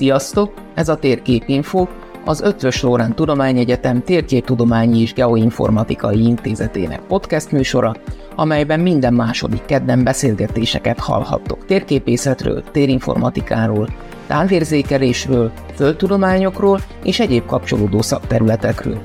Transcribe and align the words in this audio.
Sziasztok! 0.00 0.52
Ez 0.74 0.88
a 0.88 0.96
Térképinfo, 0.96 1.86
az 2.24 2.40
Ötvös 2.40 2.82
Lórán 2.82 3.14
Tudományegyetem 3.14 4.02
Térképtudományi 4.02 5.00
és 5.00 5.12
Geoinformatikai 5.12 6.22
Intézetének 6.22 7.00
podcast 7.00 7.52
műsora, 7.52 7.96
amelyben 8.34 8.80
minden 8.80 9.14
második 9.14 9.64
kedden 9.64 10.04
beszélgetéseket 10.04 10.98
hallhattok 10.98 11.66
térképészetről, 11.66 12.62
térinformatikáról, 12.62 13.88
távérzékelésről, 14.26 15.52
földtudományokról 15.74 16.80
és 17.04 17.20
egyéb 17.20 17.46
kapcsolódó 17.46 18.02
szakterületekről. 18.02 19.00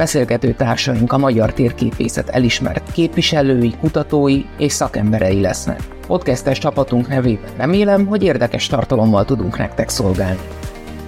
Beszélgető 0.00 0.52
társaink 0.52 1.12
a 1.12 1.18
magyar 1.18 1.52
térképészet 1.52 2.28
elismert 2.28 2.92
képviselői, 2.92 3.74
kutatói 3.80 4.42
és 4.58 4.72
szakemberei 4.72 5.40
lesznek. 5.40 5.80
Podcastes 6.06 6.58
csapatunk 6.58 7.08
nevében 7.08 7.50
remélem, 7.56 8.06
hogy 8.06 8.22
érdekes 8.22 8.66
tartalommal 8.66 9.24
tudunk 9.24 9.58
nektek 9.58 9.88
szolgálni. 9.88 10.40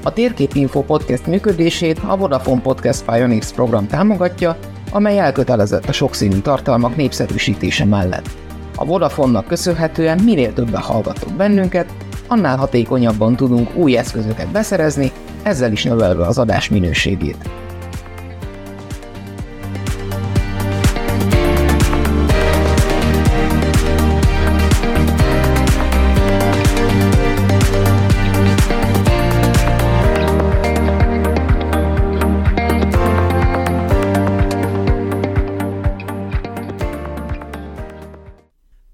A 0.02 0.12
Térképinfo 0.12 0.82
podcast 0.82 1.26
működését 1.26 2.00
a 2.06 2.16
Vodafone 2.16 2.60
Podcast 2.60 3.04
Pioneers 3.04 3.52
program 3.52 3.86
támogatja, 3.86 4.56
amely 4.90 5.18
elkötelezett 5.18 5.88
a 5.88 5.92
sokszínű 5.92 6.38
tartalmak 6.38 6.96
népszerűsítése 6.96 7.84
mellett. 7.84 8.28
A 8.76 8.84
Vodafone-nak 8.84 9.46
köszönhetően 9.46 10.20
minél 10.24 10.52
többen 10.52 10.80
hallgatok 10.80 11.32
bennünket, 11.32 11.92
annál 12.26 12.56
hatékonyabban 12.56 13.36
tudunk 13.36 13.74
új 13.74 13.96
eszközöket 13.96 14.48
beszerezni, 14.48 15.12
ezzel 15.42 15.72
is 15.72 15.84
növelve 15.84 16.26
az 16.26 16.38
adás 16.38 16.68
minőségét. 16.68 17.48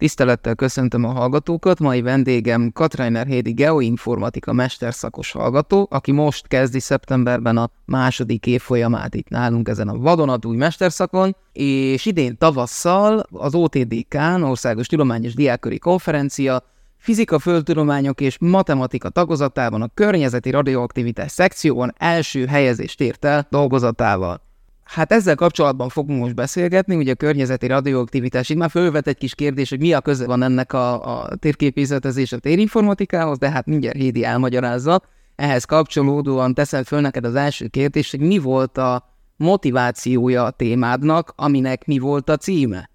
Tisztelettel 0.08 0.54
köszöntöm 0.54 1.04
a 1.04 1.12
hallgatókat, 1.12 1.80
mai 1.80 2.02
vendégem 2.02 2.70
Katrainer 2.72 3.26
Hédi 3.26 3.52
geoinformatika 3.52 4.52
mesterszakos 4.52 5.32
hallgató, 5.32 5.88
aki 5.90 6.12
most 6.12 6.46
kezdi 6.46 6.80
szeptemberben 6.80 7.56
a 7.56 7.70
második 7.84 8.46
évfolyamát 8.46 9.14
itt 9.14 9.28
nálunk 9.28 9.68
ezen 9.68 9.88
a 9.88 9.98
vadonatúj 9.98 10.56
mesterszakon, 10.56 11.36
és 11.52 12.06
idén 12.06 12.38
tavasszal 12.38 13.26
az 13.32 13.54
OTDK-n, 13.54 14.42
Országos 14.42 14.86
Tudományos 14.86 15.34
Diákköri 15.34 15.78
Konferencia, 15.78 16.62
fizika, 16.96 17.38
földtudományok 17.38 18.20
és 18.20 18.38
matematika 18.38 19.08
tagozatában 19.08 19.82
a 19.82 19.90
környezeti 19.94 20.50
radioaktivitás 20.50 21.30
szekcióban 21.30 21.94
első 21.98 22.46
helyezést 22.46 23.00
ért 23.00 23.24
el 23.24 23.46
dolgozatával. 23.50 24.47
Hát 24.88 25.12
ezzel 25.12 25.34
kapcsolatban 25.34 25.88
fogunk 25.88 26.20
most 26.20 26.34
beszélgetni, 26.34 26.96
ugye 26.96 27.12
a 27.12 27.14
környezeti 27.14 27.66
radioaktivitás, 27.66 28.48
itt 28.48 28.56
már 28.56 28.70
fölvet 28.70 29.06
egy 29.06 29.16
kis 29.16 29.34
kérdés, 29.34 29.70
hogy 29.70 29.80
mi 29.80 29.92
a 29.92 30.00
köze 30.00 30.26
van 30.26 30.42
ennek 30.42 30.72
a, 30.72 31.18
a 31.20 31.36
térképészetezés 31.36 32.32
a 32.32 32.38
térinformatikához, 32.38 33.38
de 33.38 33.50
hát 33.50 33.66
mindjárt 33.66 33.96
Hédi 33.96 34.24
elmagyarázza. 34.24 35.02
Ehhez 35.36 35.64
kapcsolódóan 35.64 36.54
teszem 36.54 36.82
föl 36.82 37.00
neked 37.00 37.24
az 37.24 37.34
első 37.34 37.66
kérdést, 37.66 38.10
hogy 38.10 38.20
mi 38.20 38.38
volt 38.38 38.78
a 38.78 39.14
motivációja 39.36 40.44
a 40.44 40.50
témádnak, 40.50 41.32
aminek 41.36 41.86
mi 41.86 41.98
volt 41.98 42.28
a 42.28 42.36
címe? 42.36 42.90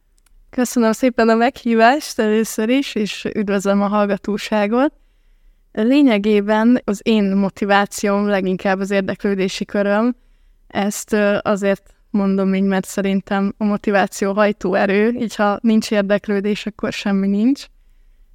Köszönöm 0.50 0.91
szépen 0.91 1.29
a 1.29 1.35
meghívást 1.35 2.19
először 2.19 2.69
is, 2.69 2.96
és 2.96 3.28
üdvözlöm 3.35 3.81
a 3.81 3.88
hallgatóságot. 3.88 4.94
Lényegében 5.72 6.81
az 6.84 7.00
én 7.03 7.35
motivációm 7.35 8.28
leginkább 8.28 8.79
az 8.79 8.91
érdeklődési 8.91 9.66
köröm, 9.66 10.16
ezt 10.73 11.13
azért 11.41 11.94
mondom 12.09 12.53
így, 12.53 12.63
mert 12.63 12.85
szerintem 12.85 13.53
a 13.57 13.63
motiváció 13.63 14.34
hajtóerő, 14.34 15.09
így 15.09 15.35
ha 15.35 15.59
nincs 15.61 15.91
érdeklődés, 15.91 16.66
akkor 16.66 16.91
semmi 16.91 17.28
nincs. 17.28 17.66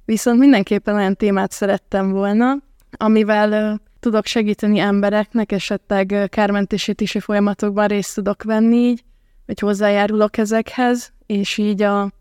Viszont 0.05 0.39
mindenképpen 0.39 0.95
olyan 0.95 1.15
témát 1.15 1.51
szerettem 1.51 2.11
volna, 2.11 2.57
amivel 2.97 3.81
tudok 3.99 4.25
segíteni 4.25 4.79
embereknek, 4.79 5.51
esetleg 5.51 6.27
kármentesítési 6.29 7.19
folyamatokban 7.19 7.87
részt 7.87 8.15
tudok 8.15 8.43
venni 8.43 8.75
így, 8.75 9.03
vagy 9.45 9.59
hozzájárulok 9.59 10.37
ezekhez, 10.37 11.13
és 11.25 11.57
így 11.57 11.81
a 11.81 12.11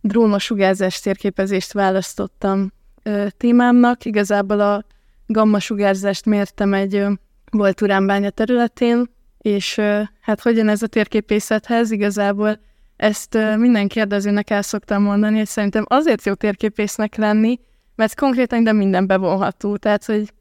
drónos 0.00 0.44
sugárzás 0.44 1.00
térképezést 1.00 1.72
választottam 1.72 2.72
ö, 3.02 3.26
témámnak. 3.36 4.04
Igazából 4.04 4.60
a 4.60 4.84
gamma 5.26 5.58
sugárzást 5.58 6.24
mértem 6.24 6.74
egy 6.74 6.94
ö, 6.94 7.12
volt 7.50 7.80
uránbánya 7.80 8.30
területén, 8.30 9.12
és 9.44 9.80
hát 10.20 10.40
hogyan 10.42 10.68
ez 10.68 10.82
a 10.82 10.86
térképészethez 10.86 11.90
igazából 11.90 12.60
ezt 12.96 13.38
minden 13.56 13.88
kérdezőnek 13.88 14.50
el 14.50 14.62
szoktam 14.62 15.02
mondani, 15.02 15.36
hogy 15.36 15.46
szerintem 15.46 15.84
azért 15.88 16.24
jó 16.24 16.34
térképésznek 16.34 17.16
lenni, 17.16 17.60
mert 17.94 18.14
konkrétan 18.18 18.64
de 18.64 18.72
minden 18.72 19.06
bevonható. 19.06 19.76
Tehát, 19.76 20.04
hogy 20.04 20.32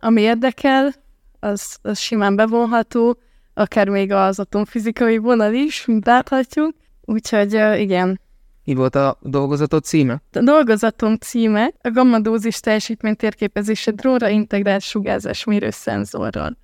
ami 0.00 0.20
érdekel, 0.20 0.92
az, 1.38 1.76
az 1.82 1.98
simán 1.98 2.36
bevonható, 2.36 3.18
akár 3.54 3.88
még 3.88 4.12
az 4.12 4.38
atomfizikai 4.38 5.18
vonal 5.18 5.54
is, 5.54 5.86
mint 5.86 6.06
láthatjuk. 6.06 6.74
Úgyhogy 7.00 7.52
igen. 7.76 8.20
Mi 8.64 8.74
volt 8.74 8.94
a 8.94 9.18
dolgozatod 9.20 9.84
címe? 9.84 10.22
A 10.32 10.40
dolgozatom 10.40 11.16
címe 11.16 11.72
a 11.82 11.90
gamma 11.90 12.18
dózis 12.18 12.60
teljesítmény 12.60 13.16
térképezése 13.16 13.90
drónra 13.90 14.28
integrált 14.28 14.82
sugárzás 14.82 15.44
mérőszenzorral 15.44 16.56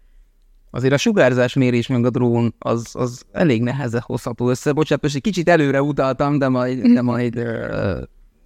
azért 0.71 0.93
a 0.93 0.97
sugárzásmérés 0.97 1.87
meg 1.87 2.05
a 2.05 2.11
drón 2.11 2.55
az, 2.59 2.91
az 2.93 3.23
elég 3.33 3.63
nehezen 3.63 4.03
hozható 4.05 4.49
össze. 4.49 4.73
Bocsánat, 4.73 5.03
most 5.03 5.15
egy 5.15 5.23
kicsit 5.23 5.49
előre 5.49 5.83
utaltam, 5.83 6.39
de 6.39 6.49
majd, 6.49 6.87
de 6.87 7.03
majd, 7.03 7.35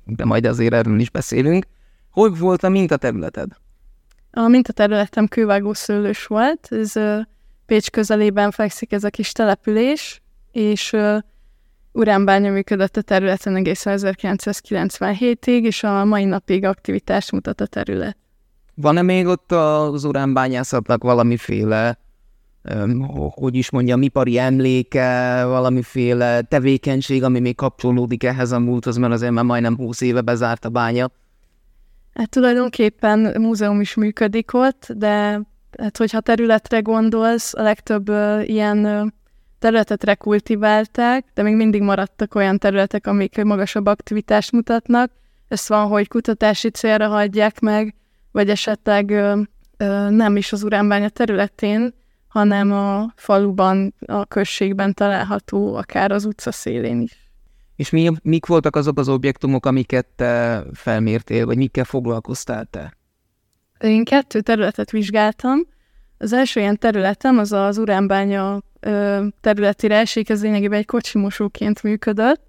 de 0.05 0.25
majd 0.25 0.47
azért 0.47 0.75
erről 0.75 1.01
is 1.01 1.11
beszélünk. 1.11 1.65
Hogy 2.11 2.39
volt 2.39 2.63
a 2.63 2.69
mintaterületed? 2.69 3.51
A 4.33 4.49
mintaterületem 4.49 5.27
kővágó 5.27 5.73
szőlős 5.73 6.27
volt, 6.27 6.69
ez 6.71 6.93
Pécs 7.67 7.91
közelében 7.91 8.51
fekszik 8.51 8.93
ez 8.93 9.05
a 9.05 9.11
kis 9.11 9.33
település, 9.33 10.23
és 10.53 10.97
uránbánya 11.93 12.51
működött 12.51 12.97
a 12.97 13.03
területen 13.03 13.57
egészen 13.57 13.99
1997-ig, 14.01 15.63
és 15.63 15.83
a 15.83 16.05
mai 16.05 16.25
napig 16.25 16.65
aktivitást 16.65 17.33
mutat 17.33 17.61
a 17.61 17.67
terület. 17.67 18.17
Van-e 18.75 19.03
még 19.03 19.27
ott 19.27 19.53
az 19.53 20.05
uránbányászatnak 20.05 21.03
valamiféle 21.03 21.99
hogy 23.31 23.55
is 23.55 23.71
mondjam, 23.71 24.03
ipari 24.03 24.39
emléke, 24.39 25.45
valamiféle 25.45 26.43
tevékenység, 26.43 27.23
ami 27.23 27.41
még 27.41 27.55
kapcsolódik 27.55 28.25
ehhez 28.25 28.53
a 28.53 28.59
múlthoz, 28.59 28.97
mert 28.97 29.13
azért 29.13 29.33
már 29.33 29.45
majdnem 29.45 29.77
20 29.77 30.01
éve 30.01 30.21
bezárt 30.21 30.65
a 30.65 30.69
bánya. 30.69 31.11
Hát 32.15 32.31
tulajdonképpen 32.31 33.41
múzeum 33.41 33.81
is 33.81 33.95
működik 33.95 34.55
ott, 34.55 34.87
de 34.97 35.41
hát 35.79 35.97
hogyha 35.97 36.21
területre 36.21 36.81
gondolsz, 36.81 37.55
a 37.55 37.63
legtöbb 37.63 38.09
uh, 38.09 38.49
ilyen 38.49 38.85
uh, 38.85 39.07
területet 39.59 40.05
rekultiválták, 40.05 41.25
de 41.35 41.43
még 41.43 41.55
mindig 41.55 41.83
maradtak 41.83 42.35
olyan 42.35 42.59
területek, 42.59 43.07
amik 43.07 43.43
magasabb 43.45 43.87
aktivitást 43.87 44.53
mutatnak. 44.53 45.13
Ez 45.49 45.69
van, 45.69 45.89
hogy 45.89 46.09
kutatási 46.09 46.71
célra 46.71 47.09
hagyják 47.09 47.61
meg, 47.61 47.95
vagy 48.33 48.51
esetleg 48.51 49.09
uh, 49.11 49.39
uh, 49.89 50.11
nem 50.11 50.37
is 50.37 50.53
az 50.53 50.63
uránbánya 50.63 51.09
területén, 51.09 51.95
hanem 52.31 52.73
a 52.73 53.13
faluban, 53.17 53.95
a 54.07 54.25
községben 54.25 54.95
található, 54.95 55.75
akár 55.75 56.13
az 56.13 56.25
utca 56.25 56.53
szélén 56.53 57.01
is. 57.01 57.31
És 57.77 57.91
mi, 57.91 58.11
mik 58.23 58.47
voltak 58.47 58.77
azok 58.77 58.99
az 58.99 59.09
objektumok, 59.09 59.67
amiket 59.67 60.07
te 60.17 60.63
felmértél, 60.73 61.47
vagy 61.47 61.57
mikkel 61.57 61.85
foglalkoztál 61.85 62.65
te? 62.65 62.97
Én 63.81 64.05
kettő 64.05 64.41
területet 64.41 64.91
vizsgáltam. 64.91 65.59
Az 66.19 66.33
első 66.33 66.61
ilyen 66.61 66.79
területem 66.79 67.39
az 67.39 67.53
az 67.53 67.79
uránbánya 67.79 68.63
területére 69.41 69.99
esik, 69.99 70.29
ez 70.29 70.43
lényegében 70.43 70.79
egy 70.79 70.87
kocsimosóként 70.87 71.83
működött, 71.83 72.43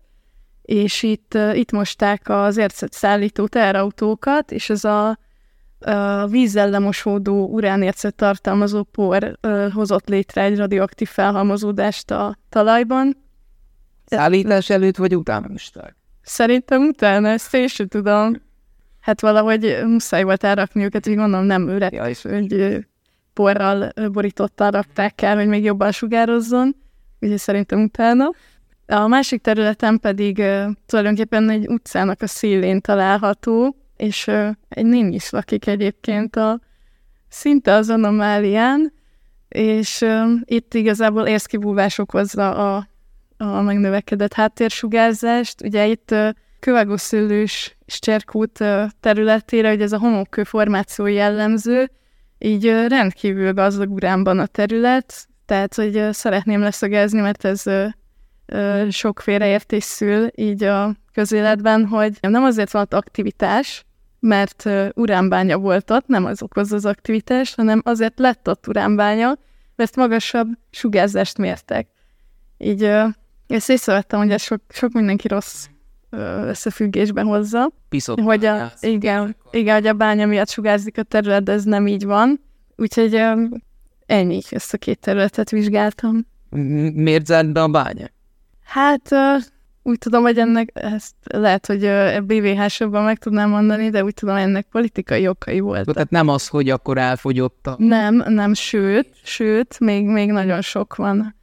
és 0.62 1.04
itt, 1.04 1.38
itt 1.54 1.72
mosták 1.72 2.30
az 2.30 2.58
ércet 2.58 2.94
szállító 2.94 3.48
teherautókat, 3.48 4.52
és 4.52 4.70
ez 4.70 4.84
a 4.84 5.08
a 5.08 5.18
vízzel 6.30 6.70
lemosódó 6.70 7.48
uránércet 7.48 8.16
tartalmazó 8.16 8.84
por 8.84 9.40
hozott 9.74 10.10
létre 10.10 10.42
egy 10.42 10.58
radioaktív 10.58 11.08
felhalmozódást 11.08 12.12
a 12.12 12.38
talajban. 12.50 13.18
Szállítás 14.06 14.70
előtt 14.70 14.98
vagy 14.98 15.16
utána 15.16 15.48
mosták? 15.48 15.96
Szerintem 16.22 16.82
utána, 16.82 17.28
ezt 17.28 17.56
én 17.56 17.68
sem 17.68 17.88
tudom. 17.88 18.36
Hát 19.00 19.22
valahogy 19.22 19.80
muszáj 19.86 20.24
volt 20.24 20.44
elrakni 20.44 20.84
őket, 20.84 21.06
hogy 21.06 21.16
gondolom 21.16 21.46
nem 21.46 21.70
őre, 21.70 21.90
ja, 21.92 22.08
és 22.08 22.22
hogy 22.22 22.78
porral 23.34 23.92
borítottan 24.12 24.72
rakták 24.72 25.22
el, 25.22 25.36
hogy 25.36 25.48
még 25.48 25.64
jobban 25.64 25.92
sugározzon, 25.92 26.76
úgyhogy 27.20 27.38
szerintem 27.38 27.82
utána. 27.84 28.30
A 28.88 29.08
másik 29.08 29.42
területen 29.42 30.00
pedig 30.00 30.44
tulajdonképpen 30.86 31.50
egy 31.50 31.68
utcának 31.68 32.22
a 32.22 32.28
szélén 32.28 32.82
található, 32.82 33.76
és 34.02 34.28
egy 34.70 34.86
néni 34.86 35.14
is 35.14 35.30
lakik 35.30 35.68
egyébként 35.68 36.36
a 36.36 36.60
szinte 37.30 37.74
az 37.74 37.90
anomálián, 37.90 38.94
és 39.48 40.06
itt 40.46 40.74
igazából 40.74 41.28
érszkibúvás 41.28 41.98
okozza 41.98 42.76
a, 42.76 42.88
a 43.38 43.62
megnövekedett 43.62 44.34
háttérsugázást. 44.34 45.62
Ugye 45.62 45.88
itt 45.88 46.16
kövegoszülős 46.60 47.78
cserkút 47.86 48.64
területére, 49.00 49.70
hogy 49.70 49.82
ez 49.82 49.92
a 49.92 50.00
homokkő 50.00 50.44
formáció 50.44 51.06
jellemző, 51.06 51.92
így 52.38 52.66
rendkívül 52.88 53.54
gazdag 53.54 53.92
uránban 53.92 54.40
a 54.40 54.46
terület, 54.46 55.28
tehát 55.46 55.76
hogy 55.76 56.08
szeretném 56.12 56.62
leszögezni, 56.62 57.22
mert 57.22 57.46
ez 57.46 57.64
sok 58.90 59.20
félreértés 59.20 59.84
szül 59.84 60.28
így 60.36 60.64
a 60.64 60.96
közéletben, 61.14 61.86
hogy 61.86 62.18
nem 62.22 62.44
azért 62.44 62.72
van 62.72 62.82
ott 62.82 62.94
aktivitás, 62.94 63.86
mert 64.22 64.70
uránbánya 64.94 65.58
volt 65.58 65.92
ott, 65.92 66.08
nem 66.08 66.26
az 66.26 66.42
okozza 66.42 66.76
az 66.76 66.86
aktivitást, 66.86 67.56
hanem 67.56 67.82
azért 67.86 68.20
lett 68.20 68.50
ott 68.50 68.68
uránbánya, 68.68 69.38
mert 69.76 69.96
magasabb 69.96 70.48
sugárzást 70.70 71.38
mértek. 71.38 71.88
Így 72.58 72.84
ezt 73.48 73.70
észrevettem, 73.70 74.20
hogy 74.20 74.32
ez 74.32 74.42
sok, 74.42 74.62
sok 74.70 74.92
mindenki 74.92 75.28
rossz 75.28 75.66
összefüggésben 76.46 77.26
hozza. 77.26 77.72
Piszok 77.90 78.20
hogy 78.20 78.46
a, 78.46 78.72
igen, 78.80 79.36
igen, 79.52 79.76
hogy 79.76 79.88
a 79.88 79.94
bánya 79.94 80.26
miatt 80.26 80.50
sugárzik 80.50 80.98
a 80.98 81.04
terület, 81.04 81.44
de 81.44 81.52
ez 81.52 81.64
nem 81.64 81.88
így 81.88 82.06
van. 82.06 82.42
Úgyhogy 82.76 83.22
ennyi, 84.06 84.42
ezt 84.50 84.74
a 84.74 84.78
két 84.78 85.00
területet 85.00 85.50
vizsgáltam. 85.50 86.28
Miért 86.94 87.26
zárt 87.26 87.54
be 87.54 87.62
a 87.62 87.68
bánya? 87.68 88.06
Hát 88.64 89.10
úgy 89.84 89.98
tudom, 89.98 90.22
hogy 90.22 90.38
ennek, 90.38 90.70
ezt 90.74 91.16
lehet, 91.24 91.66
hogy 91.66 91.86
a 91.86 92.22
BVH-sokban 92.22 93.04
meg 93.04 93.18
tudnám 93.18 93.50
mondani, 93.50 93.90
de 93.90 94.04
úgy 94.04 94.14
tudom, 94.14 94.36
ennek 94.36 94.66
politikai 94.72 95.28
okai 95.28 95.60
voltak. 95.60 95.94
Tehát 95.94 96.10
nem 96.10 96.28
az, 96.28 96.48
hogy 96.48 96.70
akkor 96.70 96.98
elfogyott 96.98 97.68
a... 97.68 97.76
Nem, 97.78 98.24
nem, 98.28 98.54
sőt, 98.54 99.08
sőt, 99.24 99.80
még, 99.80 100.06
még 100.06 100.32
nagyon 100.32 100.62
sok 100.62 100.96
van. 100.96 101.36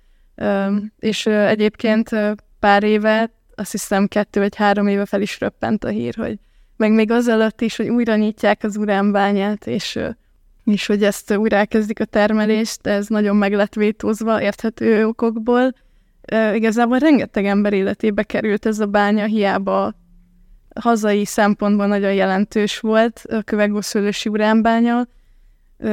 És 0.98 1.26
egyébként 1.26 2.10
pár 2.58 2.82
éve, 2.82 3.30
azt 3.54 3.70
hiszem 3.70 4.06
kettő 4.06 4.40
vagy 4.40 4.56
három 4.56 4.86
éve 4.86 5.04
fel 5.04 5.20
is 5.20 5.40
röppent 5.40 5.84
a 5.84 5.88
hír, 5.88 6.14
hogy 6.14 6.38
meg 6.76 6.92
még 6.92 7.10
azelőtt 7.10 7.60
is, 7.60 7.76
hogy 7.76 7.88
újra 7.88 8.16
nyitják 8.16 8.62
az 8.62 8.76
uránbányát, 8.76 9.66
és, 9.66 9.98
és 10.64 10.86
hogy 10.86 11.04
ezt 11.04 11.36
újra 11.36 11.56
elkezdik 11.56 12.00
a 12.00 12.04
termelést, 12.04 12.86
ez 12.86 13.06
nagyon 13.06 13.36
meg 13.36 13.52
lett 13.52 13.74
vétózva 13.74 14.42
érthető 14.42 15.06
okokból, 15.06 15.74
igazából 16.54 16.98
rengeteg 16.98 17.44
ember 17.44 17.72
életébe 17.72 18.22
került 18.22 18.66
ez 18.66 18.78
a 18.78 18.86
bánya, 18.86 19.24
hiába 19.24 19.94
hazai 20.80 21.24
szempontból 21.24 21.86
nagyon 21.86 22.12
jelentős 22.12 22.78
volt 22.78 23.22
a 23.28 23.42
kövegószőlősi 23.42 24.28
uránbánya, 24.28 25.06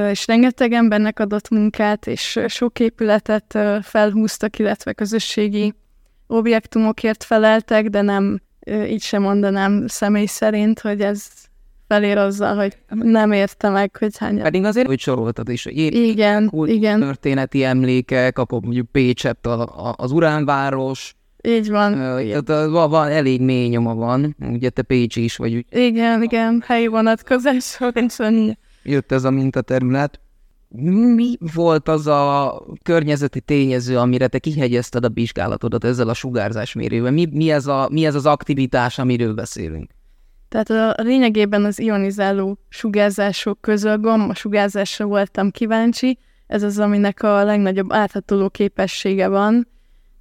és 0.09 0.27
rengeteg 0.27 0.71
embernek 0.71 1.19
adott 1.19 1.49
munkát, 1.49 2.07
és 2.07 2.39
sok 2.47 2.79
épületet 2.79 3.57
felhúztak, 3.81 4.59
illetve 4.59 4.93
közösségi 4.93 5.73
objektumokért 6.27 7.23
feleltek, 7.23 7.89
de 7.89 8.01
nem, 8.01 8.41
így 8.87 9.01
sem 9.01 9.21
mondanám 9.21 9.87
személy 9.87 10.25
szerint, 10.25 10.79
hogy 10.79 11.01
ez 11.01 11.27
felér 11.87 12.17
azzal, 12.17 12.55
hogy 12.55 12.77
nem 12.89 13.31
érte 13.31 13.69
meg, 13.69 13.95
hogy 13.95 14.17
hány. 14.17 14.41
Pedig 14.41 14.63
azért, 14.63 14.87
hogy 14.87 14.99
soroltad 14.99 15.49
is, 15.49 15.63
hogy 15.63 15.77
igen, 15.77 16.51
igen. 16.65 16.99
történeti 16.99 17.63
emlékek, 17.63 18.39
akkor 18.39 18.61
mondjuk 18.61 18.91
Pécsett 18.91 19.45
a, 19.45 19.61
a, 19.61 19.93
az 19.97 20.11
Uránváros, 20.11 21.15
így 21.47 21.69
van. 21.69 21.93
Uh, 21.93 22.69
van, 22.69 22.89
van, 22.89 23.07
elég 23.07 23.41
mély 23.41 23.67
nyoma 23.67 23.95
van, 23.95 24.35
ugye 24.39 24.69
te 24.69 24.81
Pécsi 24.81 25.23
is 25.23 25.35
vagy. 25.35 25.55
Úgy. 25.55 25.65
Igen, 25.69 26.23
igen, 26.23 26.63
helyi 26.65 26.87
vonatkozás, 26.87 27.79
Jött 28.83 29.11
ez 29.11 29.23
a 29.23 29.29
mintaterület. 29.29 30.19
Mi 31.15 31.37
volt 31.53 31.87
az 31.87 32.07
a 32.07 32.61
környezeti 32.83 33.41
tényező, 33.41 33.97
amire 33.97 34.27
te 34.27 34.39
kihegyezted 34.39 35.05
a 35.05 35.09
vizsgálatodat 35.09 35.83
ezzel 35.83 36.09
a 36.09 36.13
sugárzásmérővel? 36.13 37.11
Mi, 37.11 37.27
mi, 37.31 37.51
ez 37.51 37.67
a, 37.67 37.87
mi 37.91 38.05
ez 38.05 38.15
az 38.15 38.25
aktivitás, 38.25 38.99
amiről 38.99 39.33
beszélünk? 39.33 39.91
Tehát 40.49 40.69
a, 40.69 41.01
lényegében 41.01 41.65
az 41.65 41.79
ionizáló 41.79 42.57
sugárzások 42.69 43.61
közül 43.61 43.97
gamma 43.97 44.33
sugárzásra 44.33 45.05
voltam 45.05 45.51
kíváncsi, 45.51 46.17
ez 46.47 46.63
az, 46.63 46.79
aminek 46.79 47.23
a 47.23 47.43
legnagyobb 47.43 47.93
áthatoló 47.93 48.49
képessége 48.49 49.27
van, 49.27 49.67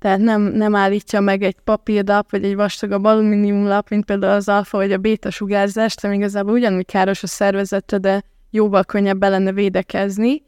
tehát 0.05 0.19
nem, 0.19 0.43
nem 0.43 0.75
állítja 0.75 1.21
meg 1.21 1.43
egy 1.43 1.57
papírlap, 1.65 2.31
vagy 2.31 2.45
egy 2.45 2.55
vastagabb 2.55 3.05
alumíniumlap, 3.05 3.89
mint 3.89 4.05
például 4.05 4.33
az 4.33 4.49
alfa 4.49 4.79
vagy 4.79 4.93
a 4.93 4.99
béta 4.99 5.31
sugárzást, 5.31 6.05
ami 6.05 6.17
igazából 6.17 6.53
ugyanúgy 6.53 6.87
káros 6.87 7.23
a 7.23 7.27
szervezetre, 7.27 7.99
de 7.99 8.23
jóval 8.51 8.85
könnyebb 8.85 9.23
lenne 9.23 9.53
védekezni. 9.53 10.43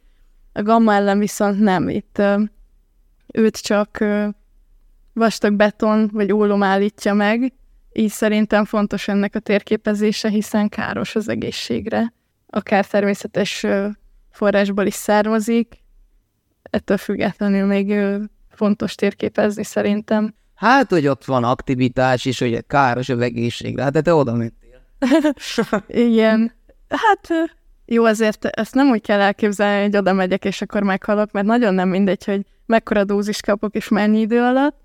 A 0.52 0.62
gamma 0.62 0.94
ellen 0.94 1.18
viszont 1.18 1.60
nem. 1.60 1.88
Itt 1.88 2.22
őt 3.32 3.62
csak 3.62 4.04
vastag 5.12 5.54
beton 5.54 6.10
vagy 6.12 6.32
ólom 6.32 6.62
állítja 6.62 7.14
meg, 7.14 7.52
így 7.96 8.10
szerintem 8.10 8.64
fontos 8.64 9.08
ennek 9.08 9.34
a 9.34 9.38
térképezése, 9.38 10.28
hiszen 10.28 10.68
káros 10.68 11.14
az 11.14 11.28
egészségre. 11.28 12.12
Akár 12.46 12.86
természetes 12.86 13.66
forrásból 14.30 14.86
is 14.86 14.94
származik, 14.94 15.84
ettől 16.62 16.96
függetlenül 16.96 17.66
még 17.66 17.94
fontos 18.50 18.94
térképezni 18.94 19.64
szerintem. 19.64 20.34
Hát, 20.54 20.90
hogy 20.90 21.06
ott 21.06 21.24
van 21.24 21.44
aktivitás, 21.44 22.24
és 22.24 22.38
hogy 22.38 22.66
káros 22.66 23.08
az 23.08 23.20
egészségre. 23.20 23.82
Hát, 23.82 23.92
de 23.92 24.00
te 24.00 24.14
oda 24.14 24.34
mentél. 24.34 24.82
Igen. 26.08 26.52
Hát 26.88 27.28
jó, 27.86 28.04
azért 28.04 28.44
ezt 28.44 28.74
nem 28.74 28.90
úgy 28.90 29.00
kell 29.00 29.20
elképzelni, 29.20 29.82
hogy 29.82 29.96
oda 29.96 30.12
megyek, 30.12 30.44
és 30.44 30.62
akkor 30.62 30.82
meghalok, 30.82 31.30
mert 31.30 31.46
nagyon 31.46 31.74
nem 31.74 31.88
mindegy, 31.88 32.24
hogy 32.24 32.46
mekkora 32.66 33.04
dózis 33.04 33.40
kapok, 33.40 33.74
és 33.74 33.88
mennyi 33.88 34.20
idő 34.20 34.40
alatt. 34.40 34.76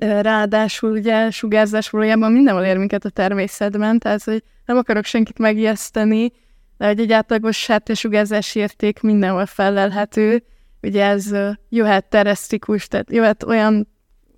Ráadásul 0.00 0.90
ugye 0.90 1.30
sugárzás 1.30 1.90
valójában 1.90 2.32
mindenhol 2.32 2.64
ér 2.64 2.76
minket 2.76 3.04
a 3.04 3.10
természetben, 3.10 3.98
tehát 3.98 4.22
hogy 4.22 4.42
nem 4.66 4.76
akarok 4.76 5.04
senkit 5.04 5.38
megijeszteni, 5.38 6.32
de 6.76 6.86
hogy 6.86 7.00
egy 7.00 7.12
átlagos 7.12 7.56
sártésugárzási 7.56 8.58
érték 8.58 9.00
mindenhol 9.00 9.46
felelhető, 9.46 10.42
ugye 10.82 11.04
ez 11.04 11.30
jöhet 11.68 12.04
teresztrikus, 12.04 12.88
tehát 12.88 13.12
jöhet 13.12 13.42
olyan 13.42 13.88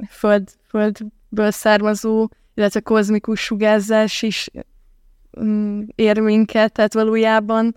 föld, 0.09 0.49
földből 0.69 1.50
származó, 1.50 2.29
illetve 2.55 2.81
kozmikus 2.81 3.41
sugárzás 3.41 4.23
is 4.23 4.50
mm, 5.41 5.81
ér 5.95 6.21
minket, 6.21 6.73
tehát 6.73 6.95
valójában 6.95 7.77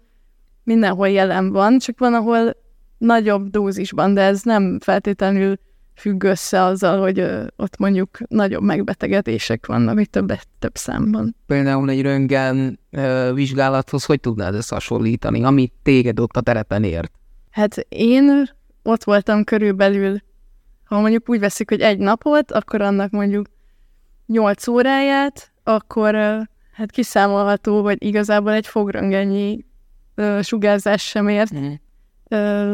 mindenhol 0.64 1.10
jelen 1.10 1.52
van, 1.52 1.80
csak 1.80 2.00
van, 2.00 2.14
ahol 2.14 2.56
nagyobb 2.98 3.50
dózisban, 3.50 4.14
de 4.14 4.22
ez 4.22 4.42
nem 4.42 4.80
feltétlenül 4.80 5.60
függ 5.96 6.24
össze 6.24 6.64
azzal, 6.64 7.00
hogy 7.00 7.20
ö, 7.20 7.46
ott 7.56 7.78
mondjuk 7.78 8.18
nagyobb 8.28 8.64
megbetegedések 8.64 9.66
vannak, 9.66 9.96
vagy 9.96 10.10
több, 10.10 10.34
több 10.60 10.76
számban. 10.76 11.36
Például 11.46 11.90
egy 11.90 12.02
röntgen 12.02 12.80
ö, 12.92 13.32
vizsgálathoz 13.34 14.06
hogy 14.06 14.20
tudnád 14.20 14.56
ezt 14.56 14.70
hasonlítani, 14.70 15.44
amit 15.44 15.74
téged 15.84 16.20
ott 16.20 16.38
a 16.38 16.42
terepen 16.42 16.84
ért? 16.84 17.12
Hát 17.50 17.86
én 17.90 18.50
ott 18.84 19.04
voltam 19.04 19.44
körülbelül, 19.44 20.22
ha 20.84 21.00
mondjuk 21.00 21.30
úgy 21.30 21.40
veszik, 21.40 21.70
hogy 21.70 21.82
egy 21.82 21.98
napot, 21.98 22.52
akkor 22.52 22.82
annak 22.82 23.12
mondjuk 23.12 23.46
8 24.26 24.68
óráját, 24.68 25.52
akkor 25.64 26.16
hát 26.72 26.92
kiszámolható, 26.92 27.84
hogy 27.84 28.04
igazából 28.04 28.52
egy 28.52 28.68
fogröngennyi 28.68 29.66
sugárzás 30.42 31.02
sem 31.02 31.28
ért. 31.28 31.56
Mm 31.56 31.74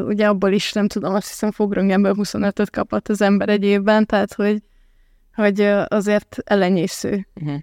ugye 0.06 0.28
abból 0.28 0.52
is 0.52 0.74
nem 0.74 0.88
tudom, 0.88 1.14
azt 1.14 1.28
hiszem 1.28 1.52
fogröngemből 1.52 2.14
25-öt 2.18 2.70
kapott 2.70 3.08
az 3.08 3.22
ember 3.22 3.50
egy 3.50 3.64
évben, 3.64 4.06
tehát 4.06 4.34
hogy, 4.34 4.64
hogy 5.36 5.62
azért 5.88 6.38
elenyésző. 6.44 7.28
Uh-huh. 7.36 7.60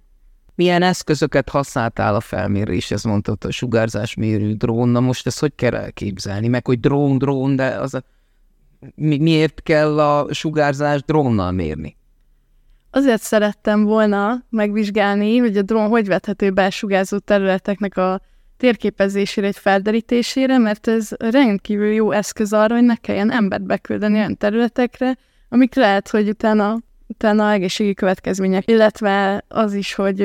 Milyen 0.55 0.83
eszközöket 0.83 1.49
használtál 1.49 2.15
a 2.15 2.21
felméréshez, 2.21 3.03
mondtad 3.03 3.45
a 3.45 3.51
sugárzásmérő 3.51 4.53
drón, 4.53 4.89
na 4.89 5.01
most 5.01 5.27
ezt 5.27 5.41
hogy 5.41 5.55
kell 5.55 5.75
elképzelni? 5.75 6.49
Meg 6.49 6.67
hogy 6.67 6.81
drón, 6.81 7.19
drón, 7.19 7.57
de 7.57 7.67
az 7.67 7.95
a, 7.95 8.03
mi, 8.95 9.19
miért 9.19 9.63
kell 9.63 10.01
a 10.01 10.33
sugárzás 10.33 11.03
drónnal 11.03 11.51
mérni? 11.51 11.97
Azért 12.91 13.23
szerettem 13.23 13.85
volna 13.85 14.45
megvizsgálni, 14.51 15.37
hogy 15.37 15.57
a 15.57 15.63
drón 15.63 15.89
hogy 15.89 16.07
vethető 16.07 16.51
be 16.51 16.65
a 16.65 16.71
sugárzó 16.71 17.19
területeknek 17.19 17.97
a 17.97 18.21
térképezésére, 18.65 19.47
egy 19.47 19.59
felderítésére, 19.59 20.59
mert 20.59 20.87
ez 20.87 21.09
rendkívül 21.19 21.93
jó 21.93 22.11
eszköz 22.11 22.53
arra, 22.53 22.75
hogy 22.75 22.85
ne 22.85 22.97
kelljen 22.97 23.33
embert 23.33 23.63
beküldeni 23.63 24.15
olyan 24.15 24.37
területekre, 24.37 25.17
amik 25.49 25.75
lehet, 25.75 26.09
hogy 26.09 26.29
utána, 26.29 26.79
utána 27.07 27.53
egészségi 27.53 27.95
következmények, 27.95 28.71
illetve 28.71 29.45
az 29.49 29.75
is, 29.75 29.95
hogy 29.95 30.17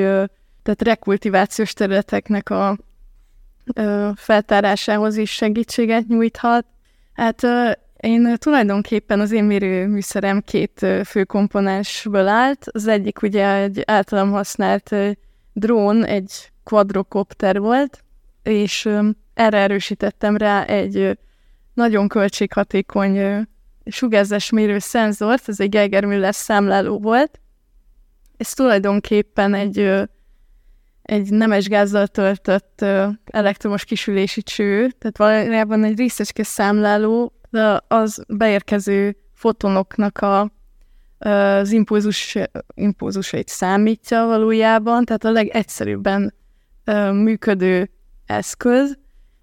tehát 0.62 0.82
rekultivációs 0.82 1.72
területeknek 1.72 2.50
a 2.50 2.78
feltárásához 4.14 5.16
is 5.16 5.30
segítséget 5.30 6.06
nyújthat. 6.06 6.66
Hát 7.12 7.46
én 7.96 8.36
tulajdonképpen 8.38 9.20
az 9.20 9.32
én 9.32 9.44
mérőműszerem 9.44 10.40
két 10.40 10.86
fő 11.04 11.24
komponensből 11.24 12.28
állt. 12.28 12.66
Az 12.72 12.86
egyik 12.86 13.22
ugye 13.22 13.54
egy 13.54 13.82
általam 13.86 14.30
használt 14.30 14.94
drón, 15.52 16.04
egy 16.04 16.50
quadrocopter 16.64 17.58
volt, 17.58 18.04
és 18.42 18.88
erre 19.34 19.58
erősítettem 19.58 20.36
rá 20.36 20.64
egy 20.64 21.18
nagyon 21.74 22.08
költséghatékony 22.08 23.46
sugárzás 23.84 24.50
mérő 24.50 24.78
szenzort, 24.78 25.48
ez 25.48 25.60
egy 25.60 25.68
Geiger-Müller 25.68 26.34
számláló 26.34 26.98
volt. 26.98 27.40
Ez 28.36 28.52
tulajdonképpen 28.52 29.54
egy, 29.54 29.78
egy 31.02 31.30
nemes 31.30 31.68
gázzal 31.68 32.06
töltött 32.06 32.84
elektromos 33.24 33.84
kisülési 33.84 34.42
cső, 34.42 34.90
tehát 34.90 35.18
valójában 35.18 35.84
egy 35.84 35.98
részecske 35.98 36.42
számláló, 36.42 37.32
de 37.50 37.80
az 37.88 38.24
beérkező 38.28 39.16
fotonoknak 39.34 40.18
a, 40.18 40.52
az 41.18 41.72
impulzus, 41.72 42.38
impulzusait 42.74 43.48
számítja 43.48 44.26
valójában, 44.26 45.04
tehát 45.04 45.24
a 45.24 45.30
legegyszerűbben 45.30 46.34
működő 47.12 47.90
eszköz, 48.30 48.98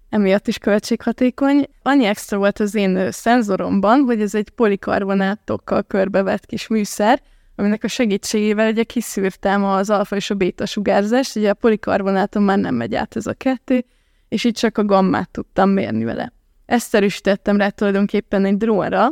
emiatt 0.08 0.48
is 0.48 0.58
költséghatékony. 0.58 1.68
Annyi 1.82 2.04
extra 2.04 2.38
volt 2.38 2.58
az 2.58 2.74
én 2.74 3.10
szenzoromban, 3.10 4.00
hogy 4.00 4.20
ez 4.20 4.34
egy 4.34 4.50
polikarbonátokkal 4.50 5.82
körbevett 5.82 6.46
kis 6.46 6.66
műszer, 6.66 7.20
aminek 7.56 7.84
a 7.84 7.88
segítségével 7.88 8.70
ugye 8.70 8.82
kiszűrtem 8.82 9.64
az 9.64 9.90
alfa 9.90 10.16
és 10.16 10.30
a 10.30 10.34
béta 10.34 10.66
sugárzást, 10.66 11.36
ugye 11.36 11.50
a 11.50 11.54
polikarbonáton 11.54 12.42
már 12.42 12.58
nem 12.58 12.74
megy 12.74 12.94
át 12.94 13.16
ez 13.16 13.26
a 13.26 13.32
kettő, 13.32 13.84
és 14.28 14.44
így 14.44 14.54
csak 14.54 14.78
a 14.78 14.84
gammát 14.84 15.30
tudtam 15.30 15.70
mérni 15.70 16.04
vele. 16.04 16.32
Ezt 16.66 16.94
erősítettem 16.94 17.56
rá 17.56 17.68
tulajdonképpen 17.68 18.44
egy 18.44 18.56
drónra, 18.56 19.08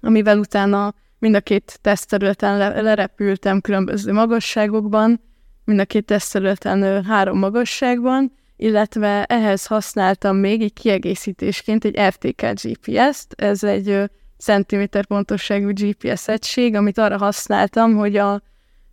amivel 0.00 0.38
utána 0.38 0.94
mind 1.18 1.34
a 1.34 1.40
két 1.40 1.78
tesztterületen 1.80 2.56
le- 2.56 2.80
lerepültem 2.80 3.60
különböző 3.60 4.12
magasságokban, 4.12 5.20
mind 5.64 5.78
a 5.78 5.84
két 5.84 6.04
tesztterületen 6.04 7.04
három 7.04 7.38
magasságban, 7.38 8.32
illetve 8.62 9.24
ehhez 9.24 9.66
használtam 9.66 10.36
még 10.36 10.62
egy 10.62 10.72
kiegészítésként 10.72 11.84
egy 11.84 11.98
RTK 12.00 12.42
GPS-t, 12.62 13.42
ez 13.42 13.64
egy 13.64 14.10
centiméter 14.38 15.06
pontosságú 15.06 15.68
GPS 15.72 16.28
egység, 16.28 16.74
amit 16.74 16.98
arra 16.98 17.18
használtam, 17.18 17.94
hogy 17.94 18.16
a 18.16 18.42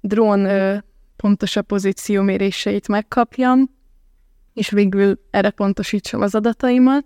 drón 0.02 0.48
pontosabb 1.16 1.66
pozícióméréseit 1.66 2.88
megkapjam, 2.88 3.70
és 4.54 4.70
végül 4.70 5.20
erre 5.32 5.50
pontosítsam 5.50 6.22
az 6.22 6.36
adataimat. 6.36 7.06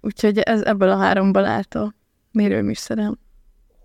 Úgyhogy 0.00 0.38
ez 0.38 0.62
ebből 0.62 0.90
a 0.90 0.96
háromból 0.96 1.44
állt 1.44 1.74
a 1.74 1.94
mérőműszerem. 2.32 3.18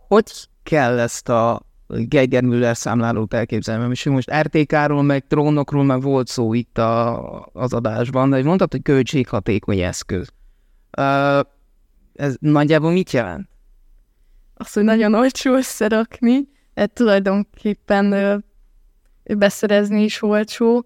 Hogy 0.08 0.32
kell 0.64 1.00
ezt 1.00 1.30
a 1.30 1.62
Geiger 1.88 2.44
Müller 2.44 2.78
számlálót 2.78 3.34
elképzelni, 3.34 3.90
és 3.92 4.04
most 4.04 4.34
RTK-ról, 4.34 5.04
meg 5.04 5.28
trónokról 5.28 5.84
meg 5.84 6.02
volt 6.02 6.28
szó 6.28 6.54
itt 6.54 6.78
a, 6.78 7.50
az 7.54 7.74
adásban, 7.74 8.30
de 8.30 8.44
mondtad, 8.44 8.72
hogy 8.72 8.82
költséghatékony 8.82 9.80
eszköz. 9.80 10.30
Uh, 10.98 11.40
ez 12.14 12.36
nagyjából 12.40 12.92
mit 12.92 13.12
jelent? 13.12 13.50
Azt, 14.54 14.74
hogy 14.74 14.84
nagyon 14.84 15.14
olcsó 15.14 15.54
összerakni, 15.54 16.48
de 16.74 16.86
tulajdonképpen 16.86 18.12
ö, 18.12 18.36
beszerezni 19.38 20.04
is 20.04 20.22
olcsó, 20.22 20.86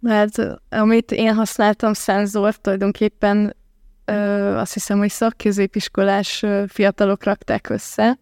mert 0.00 0.38
amit 0.68 1.12
én 1.12 1.34
használtam 1.34 1.92
szenzor, 1.92 2.56
tulajdonképpen 2.56 3.56
ö, 4.04 4.12
azt 4.56 4.72
hiszem, 4.72 4.98
hogy 4.98 5.10
szakközépiskolás 5.10 6.44
fiatalok 6.68 7.24
rakták 7.24 7.68
össze, 7.68 8.18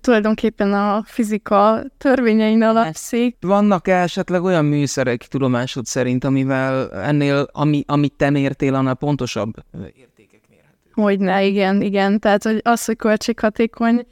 tulajdonképpen 0.00 0.72
a 0.72 1.02
fizika 1.06 1.82
törvényein 1.98 2.62
alapszik. 2.62 3.36
Vannak-e 3.40 3.96
esetleg 3.96 4.42
olyan 4.42 4.64
műszerek 4.64 5.26
tudomásod 5.26 5.86
szerint, 5.86 6.24
amivel 6.24 6.92
ennél, 6.92 7.48
ami, 7.52 7.84
amit 7.86 8.12
te 8.12 8.30
mértél, 8.30 8.74
annál 8.74 8.94
pontosabb 8.94 9.52
értékek 9.74 10.40
mérhető? 10.48 10.90
Hogyne, 10.92 11.44
igen, 11.44 11.82
igen. 11.82 12.18
Tehát 12.20 12.42
hogy 12.42 12.60
az, 12.64 12.84
hogy 12.84 12.96
költséghatékony, 12.96 14.06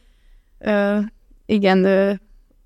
ö, 0.59 0.99
igen, 1.47 1.85
ö, 1.85 2.13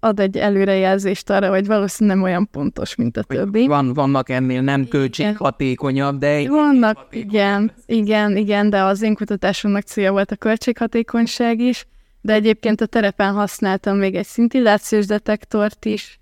ad 0.04 0.20
egy 0.20 0.38
előrejelzést 0.38 1.30
arra, 1.30 1.48
hogy 1.48 1.66
valószínűleg 1.66 2.16
nem 2.16 2.26
olyan 2.26 2.48
pontos, 2.50 2.94
mint 2.94 3.16
a 3.16 3.22
többi. 3.22 3.66
Van, 3.66 3.92
vannak 3.92 4.28
ennél 4.28 4.60
nem 4.60 4.88
költséghatékonyabb, 4.88 6.18
de... 6.18 6.48
Vannak, 6.48 7.06
igen, 7.10 7.72
igen, 7.86 8.36
igen, 8.36 8.70
de 8.70 8.82
az 8.82 9.02
én 9.02 9.14
kutatásomnak 9.14 9.82
célja 9.82 10.12
volt 10.12 10.30
a 10.30 10.36
költséghatékonyság 10.36 11.60
is, 11.60 11.86
de 12.24 12.32
egyébként 12.32 12.80
a 12.80 12.86
terepen 12.86 13.32
használtam 13.32 13.96
még 13.96 14.14
egy 14.14 14.26
szintillációs 14.26 15.06
detektort 15.06 15.84
is. 15.84 16.18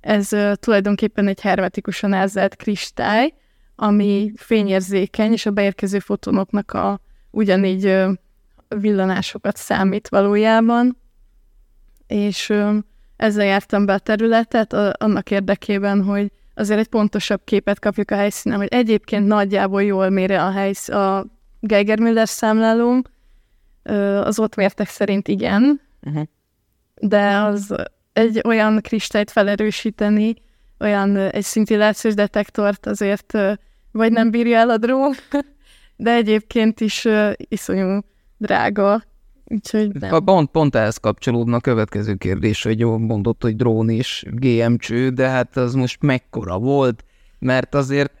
Ez 0.00 0.28
tulajdonképpen 0.54 1.26
egy 1.26 1.40
hermetikusan 1.40 2.12
ázelt 2.12 2.56
kristály, 2.56 3.34
ami 3.76 4.32
fényérzékeny, 4.36 5.32
és 5.32 5.46
a 5.46 5.50
beérkező 5.50 5.98
fotonoknak 5.98 6.72
a 6.72 7.00
ugyanígy 7.30 8.04
villanásokat 8.68 9.56
számít 9.56 10.08
valójában. 10.08 10.96
És 12.06 12.52
ezzel 13.16 13.44
jártam 13.44 13.86
be 13.86 13.92
a 13.92 13.98
területet 13.98 14.72
annak 14.72 15.30
érdekében, 15.30 16.02
hogy 16.02 16.32
azért 16.54 16.80
egy 16.80 16.88
pontosabb 16.88 17.40
képet 17.44 17.78
kapjuk 17.78 18.10
a 18.10 18.16
helyszínen, 18.16 18.58
hogy 18.58 18.68
egyébként 18.70 19.26
nagyjából 19.26 19.82
jól 19.82 20.10
méri 20.10 20.34
a 20.34 20.50
helysz, 20.50 20.88
a 20.88 21.26
Geiger-Müller 21.60 22.28
számlálóm, 22.28 23.02
az 24.22 24.38
ott 24.38 24.54
mértek 24.54 24.88
szerint 24.88 25.28
igen, 25.28 25.80
uh-huh. 26.02 26.22
de 27.00 27.36
az 27.36 27.74
egy 28.12 28.40
olyan 28.44 28.80
kristályt 28.80 29.30
felerősíteni, 29.30 30.34
olyan 30.80 31.16
egy 31.16 31.42
szintillációs 31.42 32.14
detektort 32.14 32.86
azért 32.86 33.38
vagy 33.92 34.12
nem 34.12 34.30
bírja 34.30 34.58
el 34.58 34.70
a 34.70 34.76
drón, 34.76 35.12
de 35.96 36.14
egyébként 36.14 36.80
is 36.80 37.08
iszonyú 37.36 38.00
drága. 38.36 39.02
Úgyhogy 39.44 39.92
nem. 39.92 40.24
Pont, 40.24 40.50
pont 40.50 40.74
ehhez 40.74 40.96
kapcsolódna 40.96 41.56
a 41.56 41.60
következő 41.60 42.14
kérdés, 42.14 42.62
hogy 42.62 42.78
jó, 42.78 42.98
mondott, 42.98 43.42
hogy 43.42 43.56
drón 43.56 43.88
és 43.88 44.24
GM 44.30 44.74
cső, 44.76 45.08
de 45.08 45.28
hát 45.28 45.56
az 45.56 45.74
most 45.74 46.02
mekkora 46.02 46.58
volt, 46.58 47.04
mert 47.38 47.74
azért 47.74 48.12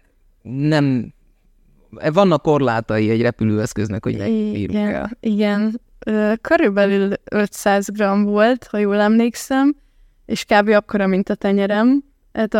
nem 0.42 1.12
vannak 2.12 2.42
korlátai 2.42 3.10
egy 3.10 3.22
repülőeszköznek, 3.22 4.04
hogy 4.04 4.16
bírjuk 4.16 4.74
el. 4.74 5.10
Igen, 5.20 5.80
körülbelül 6.40 7.12
500 7.24 7.88
g 7.88 8.24
volt, 8.24 8.66
ha 8.70 8.78
jól 8.78 9.00
emlékszem, 9.00 9.76
és 10.26 10.44
kb. 10.44 10.68
akkora, 10.68 11.06
mint 11.06 11.28
a 11.28 11.34
tenyerem. 11.34 12.04
Hát 12.32 12.54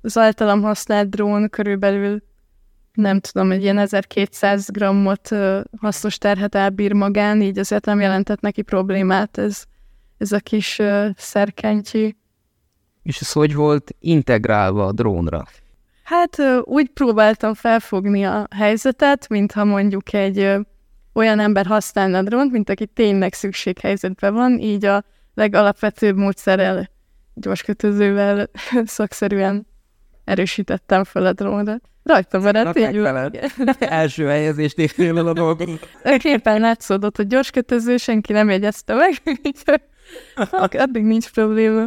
az 0.00 0.18
általam 0.18 0.62
használt 0.62 1.08
drón 1.08 1.50
körülbelül 1.50 2.22
nem 2.92 3.20
tudom, 3.20 3.50
egy 3.50 3.62
ilyen 3.62 3.78
1200 3.78 4.70
grammot 4.70 5.28
hasznos 5.80 6.18
terhet 6.18 6.54
elbír 6.54 6.92
magán, 6.92 7.42
így 7.42 7.58
azért 7.58 7.84
nem 7.84 8.00
jelentett 8.00 8.40
neki 8.40 8.62
problémát 8.62 9.38
ez, 9.38 9.64
ez 10.18 10.32
a 10.32 10.38
kis 10.38 10.80
szerkentyű. 11.16 12.10
És 13.02 13.20
ez 13.20 13.32
hogy 13.32 13.54
volt 13.54 13.94
integrálva 14.00 14.86
a 14.86 14.92
drónra? 14.92 15.44
Hát 16.08 16.62
úgy 16.62 16.88
próbáltam 16.88 17.54
felfogni 17.54 18.24
a 18.24 18.48
helyzetet, 18.56 19.28
mintha 19.28 19.64
mondjuk 19.64 20.12
egy 20.12 20.56
olyan 21.12 21.38
ember 21.40 21.66
használna 21.66 22.22
drónt, 22.22 22.52
mint 22.52 22.70
aki 22.70 22.86
tényleg 22.86 23.32
szükséghelyzetben 23.32 24.34
van, 24.34 24.58
így 24.58 24.84
a 24.84 25.04
legalapvetőbb 25.34 26.16
módszerrel, 26.16 26.90
gyorskötözővel 27.34 28.50
szakszerűen 28.84 29.66
erősítettem 30.24 31.04
fel 31.04 31.26
a 31.26 31.32
drónra. 31.32 31.80
Rajta 32.02 32.38
maradt, 32.38 32.78
így 32.78 32.96
Első 33.78 34.26
helyezést 34.26 34.78
értél 34.78 35.18
el 35.18 35.26
a 35.26 35.32
dolgot. 35.32 35.88
Képen 36.18 36.60
látszódott, 36.60 37.16
hogy 37.16 37.26
gyorskötöző, 37.26 37.96
senki 37.96 38.32
nem 38.32 38.50
jegyezte 38.50 38.94
meg, 38.94 39.12
addig 40.82 41.02
nincs 41.02 41.30
probléma. 41.30 41.86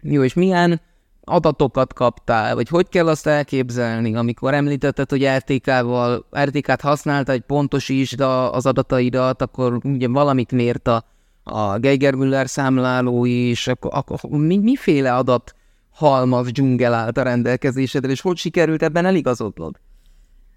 Jó, 0.00 0.22
és 0.24 0.34
milyen 0.34 0.80
adatokat 1.24 1.92
kaptál, 1.92 2.54
vagy 2.54 2.68
hogy 2.68 2.88
kell 2.88 3.08
azt 3.08 3.26
elképzelni, 3.26 4.14
amikor 4.14 4.54
említetted, 4.54 5.10
hogy 5.10 5.28
RTK-val, 5.36 6.26
RTK-t 6.38 6.80
használta, 6.80 7.32
hogy 7.32 7.40
pontosítsd 7.40 8.20
az 8.50 8.66
adataidat, 8.66 9.42
akkor 9.42 9.80
ugye 9.84 10.08
valamit 10.08 10.52
mért 10.52 10.88
a, 10.88 11.04
a 11.42 11.78
Geiger-Müller 11.78 12.48
számláló 12.48 13.24
is, 13.24 13.66
akkor, 13.66 13.90
akkor 13.94 14.30
mi, 14.30 14.58
miféle 14.58 15.14
adat 15.14 15.54
halmaz 15.90 16.50
dzsungel 16.50 16.94
állt 16.94 17.18
a 17.18 17.22
rendelkezésedre, 17.22 18.10
és 18.10 18.20
hogy 18.20 18.36
sikerült 18.36 18.82
ebben 18.82 19.06
eligazodnod? 19.06 19.74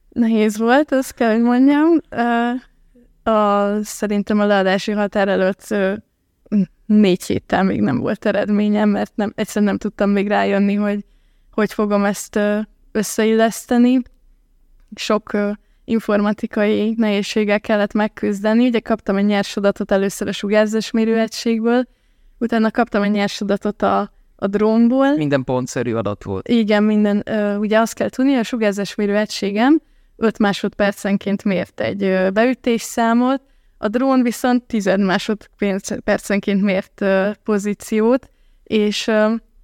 Nehéz 0.09 0.57
volt, 0.57 0.91
azt 0.91 1.13
kell, 1.13 1.31
hogy 1.31 1.41
mondjam. 1.41 1.89
Uh, 2.11 3.33
a, 3.33 3.83
szerintem 3.83 4.39
a 4.39 4.45
leadási 4.45 4.91
határ 4.91 5.27
előtt 5.27 5.75
négy 6.87 7.23
héttel 7.23 7.63
még 7.63 7.81
nem 7.81 7.97
volt 7.97 8.25
eredményem, 8.25 8.89
mert 8.89 9.11
nem, 9.15 9.31
egyszerűen 9.35 9.65
nem 9.65 9.77
tudtam 9.77 10.09
még 10.09 10.27
rájönni, 10.27 10.73
hogy 10.73 11.05
hogy 11.51 11.73
fogom 11.73 12.05
ezt 12.05 12.39
összeilleszteni. 12.91 14.01
Sok 14.95 15.37
informatikai 15.85 16.93
nehézséggel 16.97 17.59
kellett 17.59 17.93
megküzdeni. 17.93 18.67
Ugye 18.67 18.79
kaptam 18.79 19.15
egy 19.15 19.25
nyers 19.25 19.57
adatot 19.57 19.91
először 19.91 20.27
a 20.27 20.31
sugárzás 20.31 20.91
mérőegységből, 20.91 21.87
utána 22.37 22.71
kaptam 22.71 23.03
egy 23.03 23.11
nyers 23.11 23.41
adatot 23.41 23.81
a 23.81 24.15
a 24.39 24.47
drónból. 24.47 25.15
Minden 25.15 25.43
pontszerű 25.43 25.93
adat 25.93 26.23
volt. 26.23 26.47
Igen, 26.47 26.83
minden. 26.83 27.23
Ugye 27.59 27.79
azt 27.79 27.93
kell 27.93 28.09
tudni, 28.09 28.35
a 28.35 28.43
sugárzásmérő 28.43 29.15
egységem 29.15 29.81
5 30.15 30.37
másodpercenként 30.37 31.43
mért 31.43 31.79
egy 31.79 32.31
beütésszámot, 32.33 33.41
a 33.77 33.87
drón 33.87 34.23
viszont 34.23 34.63
10 34.63 34.95
másodpercenként 34.97 36.61
mért 36.61 37.05
pozíciót, 37.43 38.29
és 38.63 39.07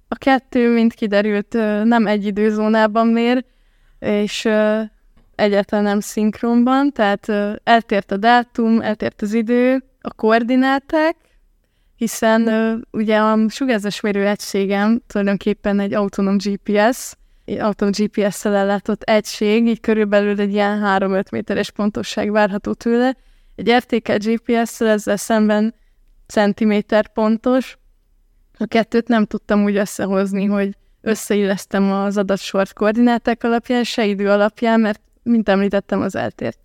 a 0.08 0.16
kettő, 0.18 0.72
mint 0.72 0.94
kiderült, 0.94 1.52
nem 1.84 2.06
egy 2.06 2.26
időzónában 2.26 3.06
mér, 3.06 3.44
és 3.98 4.48
egyáltalán 5.34 5.84
nem 5.84 6.00
szinkronban, 6.00 6.92
tehát 6.92 7.28
eltért 7.64 8.10
a 8.10 8.16
dátum, 8.16 8.80
eltért 8.80 9.22
az 9.22 9.32
idő, 9.32 9.84
a 10.00 10.14
koordináták, 10.14 11.16
hiszen 11.96 12.48
ugye 12.90 13.18
a 13.18 13.48
sugárzásmérő 13.48 14.26
egységem 14.26 15.02
tulajdonképpen 15.06 15.80
egy 15.80 15.94
autonóm 15.94 16.36
GPS, 16.36 17.14
egy 17.44 17.58
autonóm 17.58 17.92
GPS-szel 17.96 18.54
ellátott 18.54 19.02
egység, 19.02 19.66
így 19.66 19.80
körülbelül 19.80 20.40
egy 20.40 20.52
ilyen 20.52 20.82
3-5 20.84 21.30
méteres 21.30 21.70
pontosság 21.70 22.30
várható 22.30 22.72
tőle. 22.72 23.16
Egy 23.54 23.68
értékelt 23.68 24.24
GPS-szel 24.24 24.88
ezzel 24.88 25.16
szemben 25.16 25.74
centiméter 26.26 27.08
pontos. 27.08 27.78
A 28.58 28.64
kettőt 28.66 29.08
nem 29.08 29.24
tudtam 29.24 29.64
úgy 29.64 29.76
összehozni, 29.76 30.44
hogy 30.44 30.76
összeillesztem 31.00 31.92
az 31.92 32.16
adatsort 32.16 32.72
koordináták 32.72 33.44
alapján, 33.44 33.84
se 33.84 34.06
idő 34.06 34.30
alapján, 34.30 34.80
mert 34.80 35.00
mint 35.22 35.48
említettem, 35.48 36.00
az 36.00 36.16
eltért. 36.16 36.58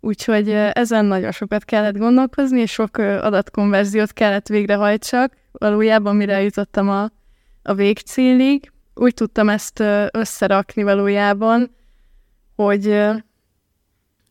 Úgyhogy 0.00 0.50
ezen 0.72 1.04
nagyon 1.04 1.32
sokat 1.32 1.64
kellett 1.64 1.96
gondolkozni, 1.96 2.60
és 2.60 2.72
sok 2.72 2.96
adatkonverziót 2.96 4.12
kellett 4.12 4.48
végrehajtsak, 4.48 5.36
valójában 5.52 6.16
mire 6.16 6.42
jutottam 6.42 6.88
a, 6.88 7.10
a 7.62 7.74
végcélig. 7.74 8.72
Úgy 8.94 9.14
tudtam 9.14 9.48
ezt 9.48 9.82
összerakni 10.10 10.82
valójában, 10.82 11.74
hogy 12.56 13.04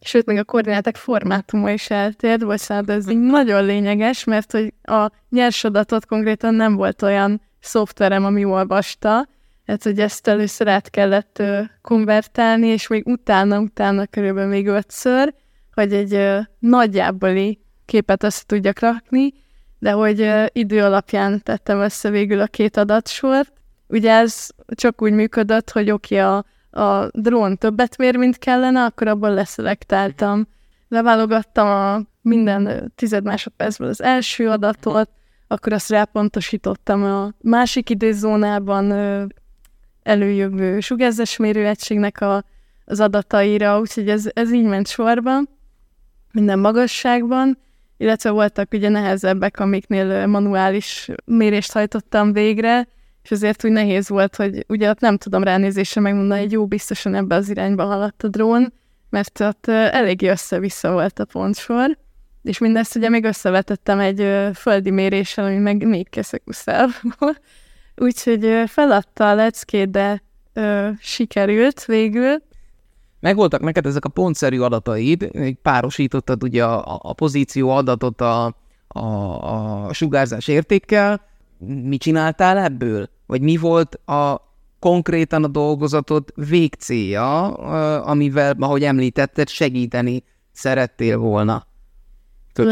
sőt, 0.06 0.26
még 0.26 0.38
a 0.38 0.44
koordinátek 0.44 0.96
formátuma 0.96 1.72
is 1.72 1.90
eltért, 1.90 2.46
bocsánat, 2.46 2.90
ez 2.90 3.10
így 3.10 3.20
nagyon 3.20 3.66
lényeges, 3.66 4.24
mert 4.24 4.52
hogy 4.52 4.74
a 4.84 5.12
nyers 5.30 5.64
adatot 5.64 6.06
konkrétan 6.06 6.54
nem 6.54 6.76
volt 6.76 7.02
olyan 7.02 7.42
szoftverem, 7.60 8.26
ami 8.26 8.46
olvasta, 8.46 9.28
tehát, 9.66 9.84
hogy 9.84 10.00
ezt 10.00 10.28
először 10.28 10.68
át 10.68 10.90
kellett 10.90 11.44
konvertálni, 11.82 12.68
és 12.68 12.88
még 12.88 13.08
utána, 13.08 13.60
utána 13.60 14.06
körülbelül 14.06 14.50
még 14.50 14.68
ötször, 14.68 15.34
hogy 15.74 15.94
egy 15.94 16.14
ö, 16.14 16.40
nagyjáboli 16.60 17.60
képet 17.86 18.24
össze 18.24 18.44
tudjak 18.46 18.80
rakni, 18.80 19.34
de 19.80 19.92
hogy 19.92 20.22
ö, 20.22 20.46
idő 20.52 20.84
alapján 20.84 21.42
tettem 21.44 21.80
össze 21.80 22.10
végül 22.10 22.40
a 22.40 22.48
két 22.48 22.78
adatsort. 22.78 23.54
Ugye 23.88 24.12
ez 24.12 24.48
csak 24.76 25.02
úgy 25.02 25.12
működött, 25.12 25.70
hogy 25.70 25.92
oké, 25.92 26.22
okay, 26.22 26.34
a, 26.38 26.46
a 26.74 27.08
drón 27.12 27.58
többet 27.58 27.98
mér, 27.98 28.16
mint 28.16 28.38
kellene, 28.38 28.84
akkor 28.84 29.08
abban 29.08 29.34
leszelektáltam. 29.34 30.48
Leválogattam 30.88 31.68
a 31.68 32.02
minden 32.22 32.92
tized 32.96 33.24
másodpercből 33.24 33.88
az 33.88 34.02
első 34.02 34.50
adatot, 34.50 35.10
akkor 35.48 35.74
azt 35.74 35.90
rápontosítottam 35.90 37.04
a 37.04 37.32
másik 37.42 37.90
időzónában 37.90 38.92
előjövő 40.04 40.80
sugárzásmérő 40.80 41.68
egységnek 41.68 42.22
a, 42.22 42.44
az 42.86 43.00
adataira, 43.00 43.80
úgyhogy 43.80 44.10
ez, 44.10 44.30
ez 44.34 44.52
így 44.52 44.66
ment 44.66 44.88
sorban 44.88 45.50
minden 46.34 46.60
magasságban, 46.60 47.58
illetve 47.98 48.30
voltak 48.30 48.74
ugye 48.74 48.90
nehezebbek, 48.90 49.60
amiknél 49.60 50.28
manuális 50.28 51.10
mérést 51.26 51.72
hajtottam 51.72 52.34
végre, 52.34 52.88
és 53.24 53.32
azért 53.32 53.66
úgy 53.66 53.72
nehéz 53.72 54.10
volt, 54.10 54.36
hogy 54.36 54.66
ugye 54.68 54.90
ott 54.90 55.00
nem 55.00 55.18
tudom 55.18 55.44
ránézésre 55.44 56.02
megmondani, 56.02 56.42
hogy 56.42 56.52
jó, 56.52 56.68
biztosan 56.68 57.16
ebbe 57.16 57.36
az 57.36 57.50
irányba 57.50 57.86
haladt 57.86 58.24
a 58.24 58.28
drón, 58.28 58.74
mert 59.10 59.40
ott 59.40 59.68
eléggé 59.68 60.28
össze-vissza 60.28 60.92
volt 60.92 61.20
a 61.20 61.26
pontsor, 61.26 61.98
és 62.44 62.58
mindezt 62.58 62.96
ugye 62.96 63.10
még 63.10 63.24
összevetettem 63.24 64.00
egy 64.00 64.50
földi 64.56 64.90
méréssel, 64.90 65.46
ami 65.46 65.58
meg 65.58 65.88
még 65.88 66.10
keszekuszább 66.10 66.90
Úgyhogy 67.96 68.64
feladta 68.68 69.30
a 69.30 69.36
leckét, 69.36 69.90
de 69.90 70.24
ö, 70.54 70.90
sikerült 71.00 71.86
végül, 71.86 72.42
megvoltak 73.20 73.62
neked 73.62 73.86
ezek 73.86 74.06
a 74.06 74.10
pontszerű 74.10 74.60
adataid, 74.60 75.32
párosítottad 75.62 76.44
ugye 76.44 76.66
a, 76.66 77.00
a 77.02 77.14
pozíció 77.14 77.70
adatot 77.70 78.22
a, 78.22 78.56
a, 78.88 79.00
a 79.88 79.94
sugárzás 79.94 80.48
értékkel, 80.48 81.22
mit 81.68 82.02
csináltál 82.02 82.58
ebből? 82.58 83.10
Vagy 83.26 83.42
mi 83.42 83.58
volt 83.58 83.96
a 83.96 84.52
konkrétan 84.80 85.44
a 85.44 85.48
dolgozatod 85.48 86.24
végcélja, 86.36 87.48
amivel, 88.02 88.56
ahogy 88.60 88.84
említetted, 88.84 89.50
segíteni 89.50 90.24
szerettél 90.52 91.18
volna? 91.18 91.68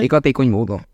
Hatékony 0.08 0.50
módon. 0.50 0.86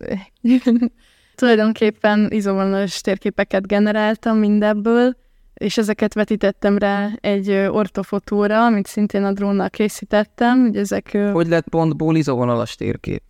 Tulajdonképpen 1.35 2.27
izovonalas 2.31 3.01
térképeket 3.01 3.67
generáltam 3.67 4.37
mindebből, 4.37 5.15
és 5.53 5.77
ezeket 5.77 6.13
vetítettem 6.13 6.77
rá 6.77 7.09
egy 7.21 7.51
ortofotóra, 7.51 8.65
amit 8.65 8.87
szintén 8.87 9.23
a 9.23 9.31
drónnal 9.31 9.69
készítettem. 9.69 10.65
Ugye 10.65 10.79
ezek, 10.79 11.17
hogy 11.33 11.47
lett 11.47 11.69
pontból 11.69 12.15
izovonalas 12.15 12.75
térkép? 12.75 13.21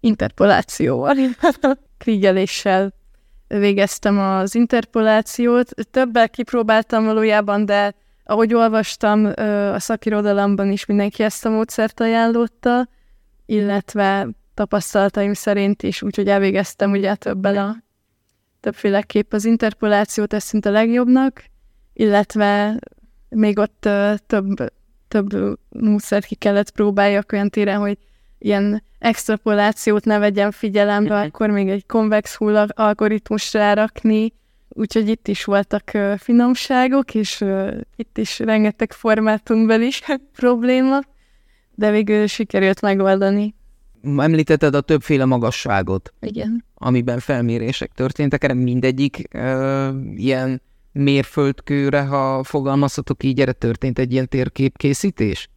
Interpolációval, 0.00 1.14
kriegeléssel 1.98 2.94
végeztem 3.48 4.18
az 4.18 4.54
interpolációt. 4.54 5.70
Többel 5.90 6.28
kipróbáltam 6.28 7.04
valójában, 7.04 7.64
de 7.66 7.94
ahogy 8.24 8.54
olvastam, 8.54 9.24
a 9.72 9.78
szakirodalomban 9.78 10.70
is 10.70 10.86
mindenki 10.86 11.22
ezt 11.22 11.44
a 11.44 11.50
módszert 11.50 12.00
ajánlotta, 12.00 12.88
illetve 13.46 14.28
tapasztalataim 14.54 15.32
szerint 15.32 15.82
is, 15.82 16.02
úgyhogy 16.02 16.28
elvégeztem 16.28 16.90
ugye 16.90 17.14
többel 17.14 17.56
a 17.56 17.76
többféleképp 18.60 19.32
az 19.32 19.44
interpolációt, 19.44 20.32
ez 20.32 20.42
szinte 20.42 20.70
legjobbnak, 20.70 21.44
illetve 21.92 22.78
még 23.28 23.58
ott 23.58 23.88
több, 24.26 24.72
több 25.08 25.58
módszert 25.68 26.24
ki 26.24 26.34
kellett 26.34 26.70
próbáljak 26.70 27.32
olyan 27.32 27.50
téren, 27.50 27.78
hogy 27.78 27.98
ilyen 28.38 28.82
extrapolációt 28.98 30.04
ne 30.04 30.18
vegyen 30.18 30.50
figyelembe, 30.50 31.16
mhm. 31.16 31.26
akkor 31.26 31.50
még 31.50 31.68
egy 31.68 31.86
konvex 31.86 32.34
hull 32.34 32.56
algoritmus 32.56 33.52
rárakni, 33.52 34.32
úgyhogy 34.68 35.08
itt 35.08 35.28
is 35.28 35.44
voltak 35.44 35.90
uh, 35.94 36.16
finomságok, 36.18 37.14
és 37.14 37.40
uh, 37.40 37.80
itt 37.96 38.18
is 38.18 38.38
rengeteg 38.38 38.92
formátunkbeli 38.92 39.90
probléma, 40.40 41.00
de 41.74 41.90
végül 41.90 42.26
sikerült 42.26 42.80
megoldani. 42.80 43.54
Említetted 44.02 44.74
a 44.74 44.80
többféle 44.80 45.24
magasságot. 45.24 46.12
Igen. 46.20 46.64
Amiben 46.74 47.18
felmérések 47.18 47.92
történtek, 47.94 48.44
erre 48.44 48.54
mindegyik 48.54 49.28
uh, 49.34 49.88
ilyen 50.14 50.62
mérföldkőre, 50.92 52.00
ha 52.00 52.44
fogalmazhatok 52.44 53.22
így, 53.22 53.40
erre 53.40 53.52
történt 53.52 53.98
egy 53.98 54.12
ilyen 54.12 54.28
térképkészítés? 54.28 55.48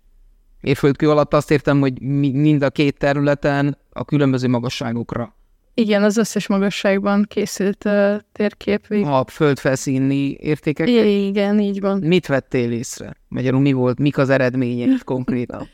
Mérföldkő 0.62 1.10
alatt 1.10 1.34
azt 1.34 1.52
értem, 1.52 1.80
hogy 1.80 2.02
mind 2.02 2.62
a 2.62 2.69
két 2.69 2.97
területen 2.97 3.78
a 3.89 4.06
különböző 4.06 4.47
magasságokra. 4.47 5.36
Igen, 5.74 6.04
az 6.04 6.17
összes 6.17 6.47
magasságban 6.47 7.26
készült 7.30 7.86
uh, 7.86 8.15
térkép. 8.32 8.88
A 8.89 9.26
földfelszíni 9.28 10.36
értékek? 10.39 10.88
Igen, 10.88 11.60
így 11.60 11.80
van. 11.80 12.00
Mit 12.00 12.28
vettél 12.28 12.71
észre? 12.71 13.15
Magyarul 13.28 13.60
mi 13.60 13.71
volt, 13.71 14.00
mik 14.00 14.17
az 14.17 14.30
eredmények 14.30 15.04
konkrétan? 15.06 15.67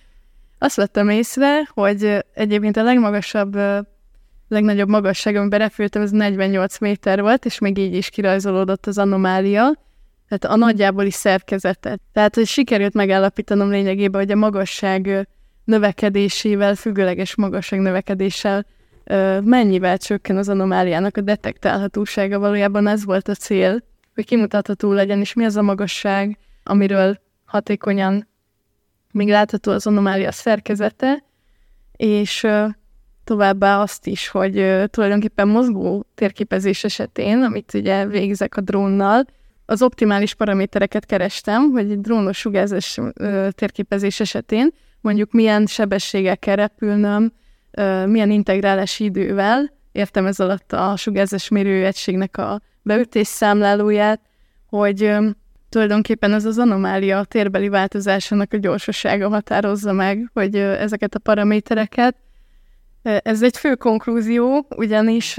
Azt 0.58 0.76
vettem 0.76 1.10
észre, 1.10 1.70
hogy 1.74 2.26
egyébként 2.34 2.78
a 2.78 2.84
legmagasabb 2.84 3.58
legnagyobb 4.48 4.90
magasság, 4.90 5.36
amiben 5.36 5.60
repültem, 5.60 6.02
ez 6.02 6.12
48 6.12 6.80
méter 6.80 7.22
volt, 7.22 7.46
és 7.46 7.60
még 7.60 7.78
így 7.78 7.96
is 7.96 8.10
kirajzolódott 8.10 8.86
az 8.86 8.98
anomália, 8.98 9.74
tehát 10.28 10.56
a 10.56 10.60
nagyjából 10.66 11.04
is 11.04 11.14
szerkezetet. 11.14 12.02
Tehát, 12.14 12.36
hogy 12.36 12.46
sikerült 12.46 12.94
megállapítanom 12.94 13.70
lényegében, 13.70 14.22
hogy 14.22 14.32
a 14.32 14.36
magasság 14.36 15.28
növekedésével, 15.64 16.76
függőleges 16.76 17.36
magasság 17.36 17.80
növekedéssel 17.80 18.66
mennyivel 19.44 19.98
csökken 19.98 20.38
az 20.38 20.50
anomáliának 20.50 21.18
a 21.18 21.22
detektálhatósága. 21.22 22.40
Valójában 22.40 22.88
ez 22.88 23.06
volt 23.06 23.28
a 23.28 23.34
cél, 23.34 23.84
hogy 24.16 24.26
kimutatható 24.26 24.92
legyen, 24.92 25.20
és 25.20 25.34
mi 25.34 25.46
az 25.46 25.56
a 25.56 25.62
magasság, 25.62 26.38
amiről 26.64 27.20
hatékonyan 27.46 28.28
még 29.12 29.28
látható 29.28 29.72
az 29.72 29.88
anomália 29.88 30.32
szerkezete, 30.32 31.24
és 31.92 32.48
továbbá 33.24 33.82
azt 33.82 34.08
is, 34.08 34.28
hogy 34.28 34.54
tulajdonképpen 34.90 35.48
mozgó 35.48 36.06
térképezés 36.16 36.84
esetén, 36.84 37.42
amit 37.42 37.74
ugye 37.74 38.06
végzek 38.06 38.58
a 38.58 38.62
drónnal, 38.62 39.26
az 39.70 39.82
optimális 39.82 40.34
paramétereket 40.34 41.06
kerestem, 41.06 41.72
hogy 41.72 41.92
egy 41.92 42.02
drónos 42.02 42.38
sugárzás 42.38 43.00
térképezés 43.50 44.20
esetén 44.20 44.70
mondjuk 45.02 45.32
milyen 45.32 45.66
sebességgel 45.66 46.38
kell 46.38 46.56
repülnöm, 46.56 47.34
milyen 48.06 48.32
integrálási 48.32 49.04
idővel, 49.04 49.74
értem 49.92 50.26
ez 50.26 50.40
alatt 50.40 50.74
a 50.74 50.96
sugárzás 50.96 51.48
mérőegységnek 51.48 52.38
a 52.38 52.62
beütés 52.82 53.28
számlálóját, 53.28 54.22
hogy 54.66 55.16
tulajdonképpen 55.70 56.34
ez 56.34 56.46
az 56.46 56.58
anomália 56.58 57.20
a 57.20 57.24
térbeli 57.24 57.70
változásának 57.70 58.54
a 58.54 58.58
gyorsasága 58.58 59.30
határozza 59.30 59.92
meg, 59.92 60.30
hogy 60.34 60.56
ezeket 60.56 61.16
a 61.16 61.20
paramétereket. 61.20 62.16
Ez 63.02 63.44
egy 63.44 63.58
fő 63.58 63.76
konklúzió, 63.76 64.68
ugyanis 64.76 65.38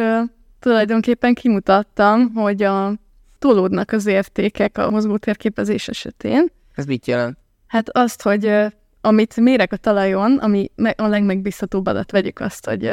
tulajdonképpen 0.59 1.35
kimutattam, 1.35 2.33
hogy 2.35 2.63
a 2.63 2.95
tolódnak 3.39 3.93
az 3.93 4.07
értékek 4.07 4.79
a 4.79 4.91
mozgótérképezés 4.91 5.89
esetén. 5.89 6.47
Ez 6.75 6.85
mit 6.85 7.07
jelent? 7.07 7.39
Hát 7.67 7.89
azt, 7.89 8.23
hogy 8.23 8.53
amit 9.01 9.37
mérek 9.37 9.73
a 9.73 9.77
talajon, 9.77 10.37
ami 10.37 10.71
a 10.97 11.07
legmegbízhatóbb 11.07 11.87
adat, 11.87 12.11
vegyük 12.11 12.41
azt, 12.41 12.67
hogy 12.67 12.91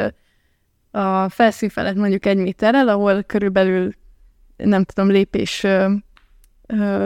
a 0.92 1.30
felszín 1.30 1.70
felett 1.70 1.96
mondjuk 1.96 2.26
egy 2.26 2.38
méterrel, 2.38 2.88
ahol 2.88 3.24
körülbelül 3.24 3.92
nem 4.58 4.84
tudom, 4.84 5.10
lépés 5.10 5.66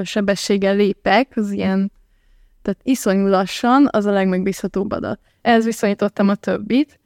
sebességgel 0.04 0.76
lépek, 0.76 1.32
az 1.36 1.52
ilyen, 1.52 1.92
tehát 2.62 2.80
iszonyú 2.84 3.28
lassan, 3.28 3.88
az 3.92 4.06
a 4.06 4.12
legmegbízhatóbb 4.12 4.92
adat. 4.92 5.20
Ehhez 5.42 5.66
viszonyítottam 5.66 6.30
a 6.30 6.36
többit. 6.36 7.00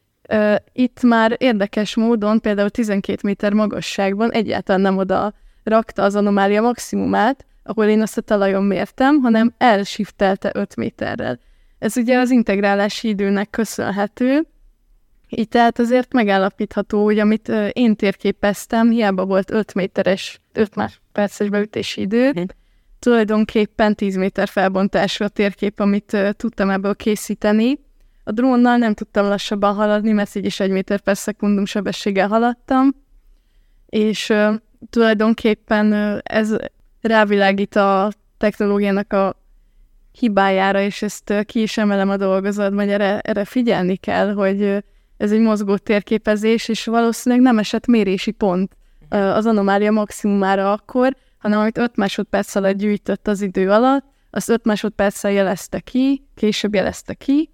Itt 0.72 1.02
már 1.02 1.36
érdekes 1.38 1.96
módon, 1.96 2.39
például 2.39 2.69
12 2.69 3.19
méter 3.24 3.54
magasságban 3.54 4.32
egyáltalán 4.32 4.82
nem 4.82 4.98
oda 4.98 5.34
rakta 5.63 6.04
az 6.04 6.15
anomália 6.15 6.62
maximumát, 6.62 7.45
ahol 7.63 7.86
én 7.86 8.02
azt 8.02 8.17
a 8.17 8.21
talajon 8.21 8.63
mértem, 8.63 9.19
hanem 9.19 9.54
elsiftelte 9.58 10.52
5 10.54 10.76
méterrel. 10.76 11.39
Ez 11.80 11.97
ugye 11.97 12.17
az 12.17 12.30
integrálási 12.30 13.08
időnek 13.08 13.49
köszönhető, 13.49 14.47
így 15.30 15.47
tehát 15.47 15.80
azért 15.80 16.13
megállapítható, 16.13 17.04
hogy 17.04 17.19
amit 17.19 17.52
én 17.71 17.95
térképeztem, 17.95 18.89
hiába 18.89 19.26
volt 19.26 19.52
5 19.52 19.73
méteres, 19.73 20.41
5 20.54 20.76
másodperces 20.76 21.49
beütési 21.49 22.02
idő, 22.02 22.32
hm. 22.32 22.41
tulajdonképpen 22.99 23.95
10 23.95 24.15
méter 24.15 24.47
felbontású 24.47 25.23
a 25.23 25.28
térkép, 25.28 25.80
amit 25.80 26.17
tudtam 26.32 26.69
ebből 26.69 26.95
készíteni. 26.95 27.80
A 28.23 28.32
drónnal 28.32 28.78
nem 28.78 28.93
tudtam 28.93 29.28
lassabban 29.28 29.76
haladni, 29.76 30.12
mert 30.12 30.36
így 30.36 30.45
is 30.45 30.60
egy 30.60 30.71
méter 30.71 30.99
per 30.99 31.17
szekundum 31.17 31.65
sebességgel 31.65 32.28
haladtam, 32.28 32.95
és 33.89 34.34
tulajdonképpen 34.89 36.19
ez 36.24 36.56
rávilágít 37.02 37.76
a 37.76 38.12
technológiának 38.38 39.13
a 39.13 39.36
hibájára, 40.12 40.82
és 40.82 41.02
ezt 41.02 41.34
ki 41.46 41.62
is 41.62 41.78
emelem 41.78 42.10
a 42.10 42.17
dolgozatban, 42.17 42.84
hogy 42.84 42.93
erre, 42.93 43.19
erre 43.19 43.46
figyelni 43.46 43.96
kell, 43.96 44.34
hogy 44.34 44.84
ez 45.17 45.32
egy 45.32 45.39
mozgó 45.39 45.78
térképezés, 45.78 46.67
és 46.67 46.86
valószínűleg 46.86 47.43
nem 47.43 47.58
esett 47.58 47.86
mérési 47.86 48.32
pont 48.32 48.76
az 49.10 49.46
anomália 49.46 49.91
maximumára 49.91 50.72
akkor, 50.72 51.15
hanem 51.38 51.60
amit 51.60 51.78
5 51.78 51.96
másodperc 51.96 52.56
alatt 52.56 52.76
gyűjtött 52.76 53.28
az 53.28 53.41
idő 53.41 53.72
alatt, 53.72 54.06
azt 54.30 54.50
5 54.50 54.65
másodperccel 54.65 55.32
jelezte 55.32 55.80
ki, 55.80 56.28
később 56.36 56.74
jelezte 56.74 57.13
ki, 57.13 57.50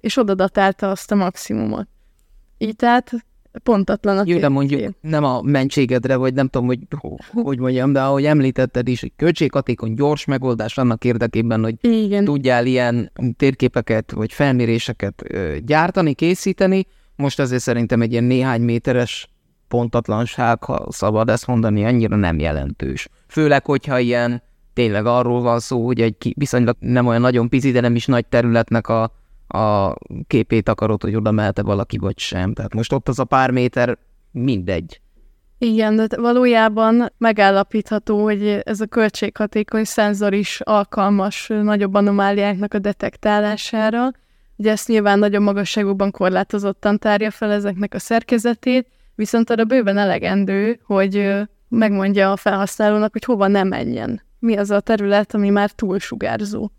és 0.00 0.16
oda 0.16 0.34
datálta 0.34 0.90
azt 0.90 1.10
a 1.10 1.14
maximumot. 1.14 1.88
Így 2.58 2.76
tehát 2.76 3.12
pontatlan 3.62 4.18
a 4.18 4.22
Jó, 4.26 4.38
de 4.38 4.48
mondjuk 4.48 4.94
nem 5.00 5.24
a 5.24 5.42
mentségedre, 5.42 6.16
vagy 6.16 6.34
nem 6.34 6.48
tudom, 6.48 6.66
hogy 6.66 6.78
hogy 7.32 7.58
mondjam, 7.58 7.92
de 7.92 8.00
ahogy 8.00 8.24
említetted 8.24 8.88
is, 8.88 9.00
hogy 9.00 9.12
költséghatékony, 9.16 9.94
gyors 9.94 10.24
megoldás 10.24 10.78
annak 10.78 11.04
érdekében, 11.04 11.62
hogy 11.62 11.74
Igen. 11.80 12.24
tudjál 12.24 12.66
ilyen 12.66 13.12
térképeket, 13.36 14.12
vagy 14.12 14.32
felméréseket 14.32 15.24
gyártani, 15.64 16.14
készíteni, 16.14 16.86
most 17.16 17.40
azért 17.40 17.62
szerintem 17.62 18.02
egy 18.02 18.12
ilyen 18.12 18.24
néhány 18.24 18.60
méteres 18.62 19.28
pontatlanság, 19.68 20.64
ha 20.64 20.86
szabad 20.88 21.28
ezt 21.28 21.46
mondani, 21.46 21.84
annyira 21.84 22.16
nem 22.16 22.38
jelentős. 22.38 23.08
Főleg, 23.28 23.64
hogyha 23.64 23.98
ilyen 23.98 24.42
tényleg 24.72 25.06
arról 25.06 25.40
van 25.42 25.60
szó, 25.60 25.86
hogy 25.86 26.00
egy 26.00 26.34
viszonylag 26.36 26.76
nem 26.78 27.06
olyan 27.06 27.20
nagyon 27.20 27.48
pici, 27.48 27.70
de 27.70 27.80
nem 27.80 27.94
is 27.94 28.06
nagy 28.06 28.26
területnek 28.26 28.88
a, 28.88 29.12
a 29.52 29.96
képét 30.26 30.68
akarod, 30.68 31.02
hogy 31.02 31.14
oda 31.14 31.30
mehet 31.30 31.60
valaki, 31.60 31.98
vagy 31.98 32.18
sem. 32.18 32.52
Tehát 32.52 32.74
most 32.74 32.92
ott 32.92 33.08
az 33.08 33.18
a 33.18 33.24
pár 33.24 33.50
méter 33.50 33.98
mindegy. 34.30 35.00
Igen, 35.58 35.96
de 35.96 36.06
valójában 36.16 37.12
megállapítható, 37.18 38.22
hogy 38.22 38.60
ez 38.64 38.80
a 38.80 38.86
költséghatékony 38.86 39.84
szenzor 39.84 40.34
is 40.34 40.60
alkalmas 40.60 41.46
nagyobb 41.62 41.94
anomáliáknak 41.94 42.74
a 42.74 42.78
detektálására, 42.78 44.10
Ugye 44.60 44.70
ezt 44.70 44.88
nyilván 44.88 45.18
nagyon 45.18 45.42
magasságokban 45.42 46.10
korlátozottan 46.10 46.98
tárja 46.98 47.30
fel 47.30 47.50
ezeknek 47.50 47.94
a 47.94 47.98
szerkezetét, 47.98 48.86
viszont 49.14 49.50
arra 49.50 49.64
bőven 49.64 49.98
elegendő, 49.98 50.80
hogy 50.84 51.32
megmondja 51.68 52.32
a 52.32 52.36
felhasználónak, 52.36 53.12
hogy 53.12 53.24
hova 53.24 53.46
nem 53.46 53.68
menjen. 53.68 54.22
Mi 54.38 54.56
az 54.56 54.70
a 54.70 54.80
terület, 54.80 55.34
ami 55.34 55.50
már 55.50 55.70
túlsugárzó. 55.70 56.70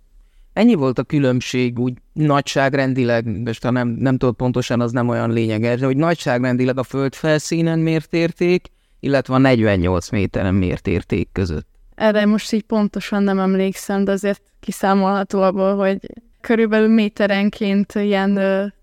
Ennyi 0.53 0.73
volt 0.73 0.99
a 0.99 1.03
különbség 1.03 1.79
úgy 1.79 1.93
nagyságrendileg, 2.13 3.43
most 3.43 3.63
ha 3.63 3.71
nem, 3.71 3.87
nem 3.87 4.17
tudod 4.17 4.35
pontosan, 4.35 4.81
az 4.81 4.91
nem 4.91 5.09
olyan 5.09 5.31
lényeges, 5.31 5.79
de 5.79 5.85
hogy 5.85 5.97
nagyságrendileg 5.97 6.77
a 6.77 6.83
föld 6.83 7.15
felszínen 7.15 7.79
mért 7.79 8.13
érték, 8.13 8.67
illetve 8.99 9.33
a 9.33 9.37
48 9.37 10.09
méteren 10.09 10.53
mért 10.53 10.87
érték 10.87 11.29
között. 11.31 11.67
Erre 11.95 12.25
most 12.25 12.51
így 12.51 12.63
pontosan 12.63 13.23
nem 13.23 13.39
emlékszem, 13.39 14.03
de 14.03 14.11
azért 14.11 14.41
kiszámolható 14.59 15.41
abból, 15.41 15.75
hogy 15.75 15.99
körülbelül 16.41 16.87
méterenként 16.87 17.93
ilyen 17.93 18.33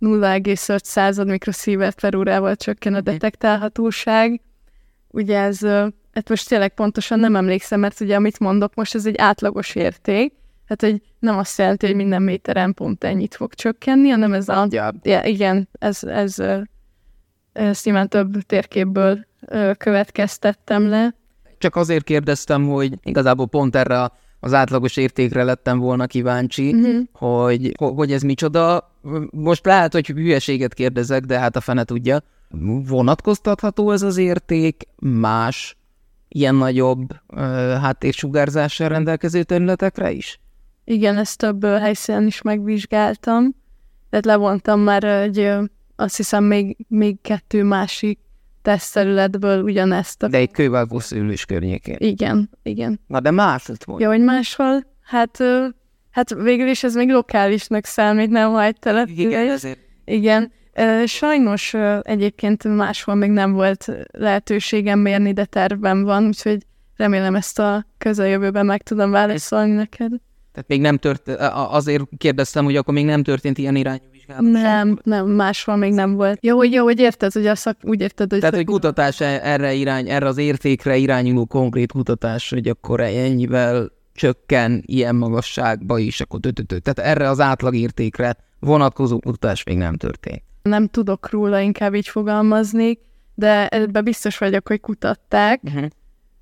0,5 0.01 0.83
század 0.83 1.29
mikroszívert 1.29 2.01
per 2.01 2.15
órával 2.15 2.57
csökken 2.57 2.95
a 2.95 3.01
mhm. 3.01 3.05
detektálhatóság. 3.05 4.41
Ugye 5.11 5.39
ez, 5.39 5.61
hát 6.13 6.29
most 6.29 6.49
tényleg 6.49 6.75
pontosan 6.75 7.21
nem 7.21 7.37
emlékszem, 7.37 7.81
mert 7.81 8.01
ugye 8.01 8.17
amit 8.17 8.39
mondok 8.39 8.75
most, 8.75 8.95
ez 8.95 9.07
egy 9.07 9.19
átlagos 9.19 9.75
érték, 9.75 10.33
hát 10.69 10.81
hogy 10.81 11.03
nem 11.19 11.39
azt 11.39 11.59
jelenti, 11.59 11.87
hogy 11.87 11.95
minden 11.95 12.23
méteren 12.23 12.75
pont 12.75 13.05
ennyit 13.05 13.35
fog 13.35 13.55
csökkenni, 13.55 14.09
hanem 14.09 14.33
ez 14.33 14.49
a... 14.49 14.67
Ja, 15.03 15.23
igen, 15.25 15.69
ez, 15.73 16.05
ez, 16.05 16.37
ez 17.53 17.81
nyilván 17.85 18.09
több 18.09 18.41
térképből 18.43 19.27
következtettem 19.77 20.89
le. 20.89 21.15
Csak 21.59 21.77
azért 21.77 22.05
kérdeztem, 22.05 22.69
hogy 22.69 22.99
igazából 23.03 23.47
pont 23.47 23.77
erre 23.77 24.11
az 24.41 24.55
átlagos 24.55 24.97
értékre 24.97 25.45
lettem 25.45 25.79
volna 25.79 26.07
kíváncsi, 26.07 26.75
uh-huh. 26.75 27.03
hogy, 27.13 27.75
hogy 27.77 28.13
ez 28.13 28.23
micsoda. 28.23 28.93
Most 29.31 29.67
lehet, 29.67 29.93
hogy 29.93 30.07
hülyeséget 30.07 30.75
kérdezek, 30.75 31.25
de 31.25 31.39
hát 31.39 31.57
a 31.57 31.61
fene 31.61 31.85
tudja. 31.85 32.23
Vonatkoztatható 32.87 33.91
ez 33.91 34.03
az 34.03 34.17
érték 34.17 34.83
más 35.01 35.77
ilyen 36.29 36.55
nagyobb 36.55 37.15
uh, 37.29 37.95
rendelkező 38.79 39.43
területekre 39.43 40.11
is? 40.11 40.41
Igen, 40.91 41.17
ezt 41.17 41.39
több 41.39 41.65
helyszínen 41.65 42.27
is 42.27 42.43
megvizsgáltam. 42.43 43.55
Tehát 44.11 44.25
levontam 44.25 44.81
már 44.81 45.05
egy, 45.05 45.53
azt 45.97 46.17
hiszem 46.17 46.45
még, 46.45 46.77
még 46.89 47.21
kettő 47.21 47.63
másik 47.63 48.19
tesztterületből 48.63 49.63
ugyanezt. 49.63 50.23
A... 50.23 50.29
De 50.29 50.39
egy 50.39 50.51
kővágó 50.51 50.99
szülős 50.99 51.45
környékén. 51.45 51.97
Igen, 51.99 52.51
igen. 52.63 53.01
Na 53.07 53.21
de 53.21 53.31
máshol 53.31 53.77
volt. 53.85 54.01
Ja, 54.01 54.09
hogy 54.09 54.21
máshol, 54.21 54.87
hát, 55.03 55.39
hát 56.11 56.35
végül 56.35 56.69
is 56.69 56.85
ez 56.85 56.95
még 56.95 57.11
lokálisnak 57.11 57.85
számít, 57.85 58.31
nem 58.31 58.51
ha 58.51 58.63
egy 58.63 58.79
település. 58.79 59.25
Igen, 59.25 59.49
ezért. 59.49 59.79
Igen. 60.05 60.53
Sajnos 61.05 61.75
egyébként 62.03 62.65
máshol 62.77 63.15
még 63.15 63.31
nem 63.31 63.53
volt 63.53 63.87
lehetőségem 64.11 64.99
mérni, 64.99 65.33
de 65.33 65.45
tervben 65.45 66.03
van, 66.03 66.27
úgyhogy 66.27 66.67
remélem 66.97 67.35
ezt 67.35 67.59
a 67.59 67.87
közeljövőben 67.99 68.67
meg 68.67 68.83
tudom 68.83 69.11
válaszolni 69.11 69.73
neked. 69.73 70.13
Tehát 70.59 70.69
még 70.69 70.81
nem 70.81 70.97
történt, 70.97 71.39
azért 71.53 72.05
kérdeztem, 72.17 72.65
hogy 72.65 72.77
akkor 72.77 72.95
még 72.95 73.05
nem 73.05 73.23
történt 73.23 73.59
ilyen 73.59 73.77
irányú 73.77 74.03
nem, 74.37 74.99
nem, 75.03 75.27
máshol 75.27 75.77
még 75.77 75.93
nem 75.93 76.15
volt. 76.15 76.39
Jó, 76.45 76.57
hogy, 76.57 76.73
jó, 76.73 76.85
hogy 76.85 77.01
érted, 77.01 77.33
hogy 77.33 77.47
a 77.47 77.55
szak, 77.55 77.77
úgy 77.83 78.01
érted, 78.01 78.31
hogy... 78.31 78.39
Tehát, 78.39 78.55
szak... 78.55 78.65
hogy 78.65 78.75
kutatás 78.75 79.21
e- 79.21 79.41
erre 79.43 79.73
irány, 79.73 80.09
erre 80.09 80.27
az 80.27 80.39
értékre 80.39 80.97
irányuló 80.97 81.47
konkrét 81.47 81.93
kutatás, 81.93 82.51
hogy 82.51 82.69
akkor 82.69 83.01
ennyivel 83.01 83.93
csökken 84.15 84.83
ilyen 84.87 85.15
magasságba 85.17 85.99
is, 85.99 86.21
akkor 86.21 86.41
tötötö. 86.41 86.79
Tehát 86.79 87.11
erre 87.11 87.29
az 87.29 87.41
átlagértékre 87.41 88.37
vonatkozó 88.59 89.19
kutatás 89.19 89.65
még 89.65 89.77
nem 89.77 89.97
történt. 89.97 90.43
Nem 90.63 90.87
tudok 90.87 91.31
róla, 91.31 91.61
inkább 91.61 91.95
így 91.95 92.09
fogalmazni, 92.09 92.99
de 93.35 93.69
ebben 93.69 94.05
biztos 94.05 94.39
vagyok, 94.39 94.69
hogy 94.69 94.81
kutatták. 94.81 95.61
Uh-huh. 95.63 95.87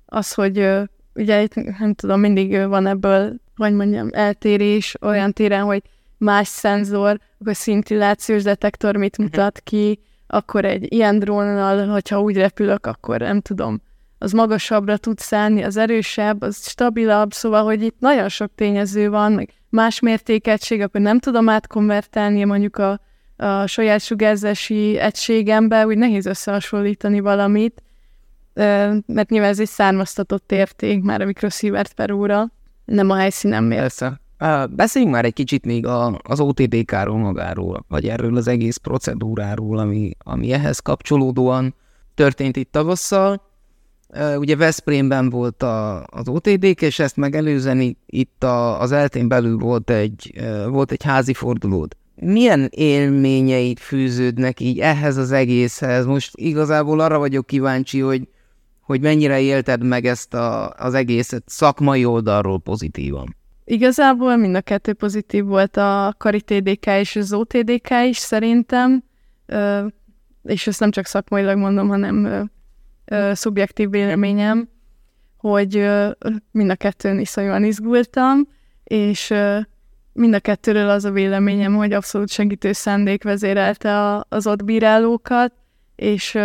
Az, 0.05 0.33
hogy 0.33 0.69
ugye 1.15 1.47
nem 1.79 1.93
tudom, 1.93 2.19
mindig 2.19 2.67
van 2.67 2.87
ebből, 2.87 3.35
vagy 3.57 3.73
mondjam, 3.73 4.09
eltérés 4.11 4.95
olyan 5.01 5.33
téren, 5.33 5.63
hogy 5.63 5.81
más 6.17 6.47
szenzor, 6.47 7.19
akkor 7.39 7.55
szintillációs 7.55 8.43
detektor 8.43 8.95
mit 8.95 9.17
mhm. 9.17 9.25
mutat 9.25 9.59
ki, 9.59 9.99
akkor 10.27 10.65
egy 10.65 10.93
ilyen 10.93 11.19
drónnal, 11.19 11.87
hogyha 11.87 12.21
úgy 12.21 12.37
repülök, 12.37 12.85
akkor 12.85 13.19
nem 13.19 13.41
tudom, 13.41 13.81
az 14.17 14.31
magasabbra 14.31 14.97
tud 14.97 15.19
szállni, 15.19 15.63
az 15.63 15.77
erősebb, 15.77 16.41
az 16.41 16.69
stabilabb, 16.69 17.33
szóval, 17.33 17.63
hogy 17.63 17.81
itt 17.81 17.99
nagyon 17.99 18.29
sok 18.29 18.51
tényező 18.55 19.09
van, 19.09 19.31
meg 19.31 19.49
más 19.69 19.99
mértékegység, 19.99 20.81
akkor 20.81 21.01
nem 21.01 21.19
tudom 21.19 21.49
átkonvertálni 21.49 22.43
mondjuk 22.43 22.77
a, 22.77 22.99
a 23.37 23.65
saját 23.65 24.01
sugárzási 24.01 24.97
egységembe, 24.97 25.85
úgy 25.85 25.97
nehéz 25.97 26.25
összehasonlítani 26.25 27.19
valamit. 27.19 27.83
mert 29.05 29.29
nyilván 29.29 29.49
ez 29.49 29.59
egy 29.59 29.67
származtatott 29.67 30.51
érték 30.51 31.01
már 31.01 31.21
a 31.21 31.25
mikrosievert 31.25 31.93
per 31.93 32.11
óra, 32.11 32.51
nem 32.87 33.09
a 33.09 33.15
helyszínen. 33.15 33.69
Persze. 33.69 34.21
Beszéljünk 34.69 35.13
már 35.13 35.25
egy 35.25 35.33
kicsit 35.33 35.65
még 35.65 35.85
a, 35.85 36.19
az 36.23 36.39
OTDK-ról 36.39 37.17
magáról, 37.17 37.85
vagy 37.87 38.07
erről 38.07 38.37
az 38.37 38.47
egész 38.47 38.77
procedúráról, 38.77 39.77
ami, 39.77 40.11
ami 40.17 40.51
ehhez 40.51 40.79
kapcsolódóan 40.79 41.75
történt 42.15 42.55
itt 42.55 42.71
tavasszal. 42.71 43.41
Ugye 44.37 44.55
Veszprémben 44.55 45.29
volt 45.29 45.63
a, 45.63 46.03
az 46.03 46.27
OTDK, 46.27 46.81
és 46.81 46.99
ezt 46.99 47.17
megelőzeni 47.17 47.97
itt 48.05 48.43
a, 48.43 48.81
az 48.81 48.91
eltén 48.91 49.27
belül 49.27 49.57
volt 49.57 49.89
egy, 49.89 50.33
volt 50.67 50.91
egy 50.91 51.03
házi 51.03 51.33
fordulód. 51.33 51.95
Milyen 52.15 52.67
élményeit 52.71 53.79
fűződnek 53.79 54.59
így 54.59 54.79
ehhez 54.79 55.17
az 55.17 55.31
egészhez? 55.31 56.05
Most 56.05 56.31
igazából 56.35 56.99
arra 56.99 57.17
vagyok 57.17 57.45
kíváncsi, 57.45 57.99
hogy, 57.99 58.27
hogy 58.87 59.01
mennyire 59.01 59.39
élted 59.39 59.83
meg 59.83 60.05
ezt 60.05 60.33
a, 60.33 60.69
az 60.69 60.93
egészet 60.93 61.43
szakmai 61.45 62.05
oldalról 62.05 62.59
pozitívan. 62.59 63.35
Igazából 63.63 64.35
mind 64.35 64.55
a 64.55 64.61
kettő 64.61 64.93
pozitív 64.93 65.45
volt 65.45 65.77
a 65.77 66.13
Kari 66.17 66.41
TDK 66.41 66.85
és 66.85 67.15
az 67.15 67.33
OTDK 67.33 67.89
is 68.07 68.17
szerintem, 68.17 69.03
és 70.43 70.67
ezt 70.67 70.79
nem 70.79 70.91
csak 70.91 71.05
szakmailag 71.05 71.57
mondom, 71.57 71.87
hanem 71.87 72.49
szubjektív 73.31 73.89
véleményem, 73.89 74.69
hogy 75.37 75.89
mind 76.51 76.69
a 76.69 76.75
kettőn 76.75 77.19
iszonyúan 77.19 77.63
izgultam, 77.63 78.47
és 78.83 79.33
mind 80.13 80.33
a 80.33 80.39
kettőről 80.39 80.89
az 80.89 81.05
a 81.05 81.11
véleményem, 81.11 81.75
hogy 81.75 81.93
abszolút 81.93 82.29
segítő 82.29 82.71
szándék 82.71 83.23
vezérelte 83.23 84.23
az 84.29 84.47
ott 84.47 84.63
bírálókat, 84.63 85.53
és 85.95 86.37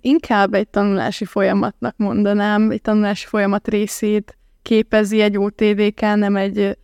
inkább 0.00 0.54
egy 0.54 0.68
tanulási 0.68 1.24
folyamatnak 1.24 1.96
mondanám, 1.96 2.70
egy 2.70 2.80
tanulási 2.80 3.26
folyamat 3.26 3.68
részét 3.68 4.38
képezi 4.62 5.20
egy 5.20 5.38
OTDK, 5.38 6.00
nem 6.00 6.36
egy, 6.36 6.78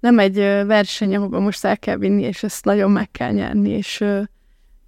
nem 0.00 0.18
egy 0.18 0.36
verseny, 0.66 1.16
ahova 1.16 1.40
most 1.40 1.64
el 1.64 1.78
kell 1.78 1.96
vinni, 1.96 2.22
és 2.22 2.42
ezt 2.42 2.64
nagyon 2.64 2.90
meg 2.90 3.10
kell 3.10 3.32
nyerni, 3.32 3.70
és, 3.70 4.04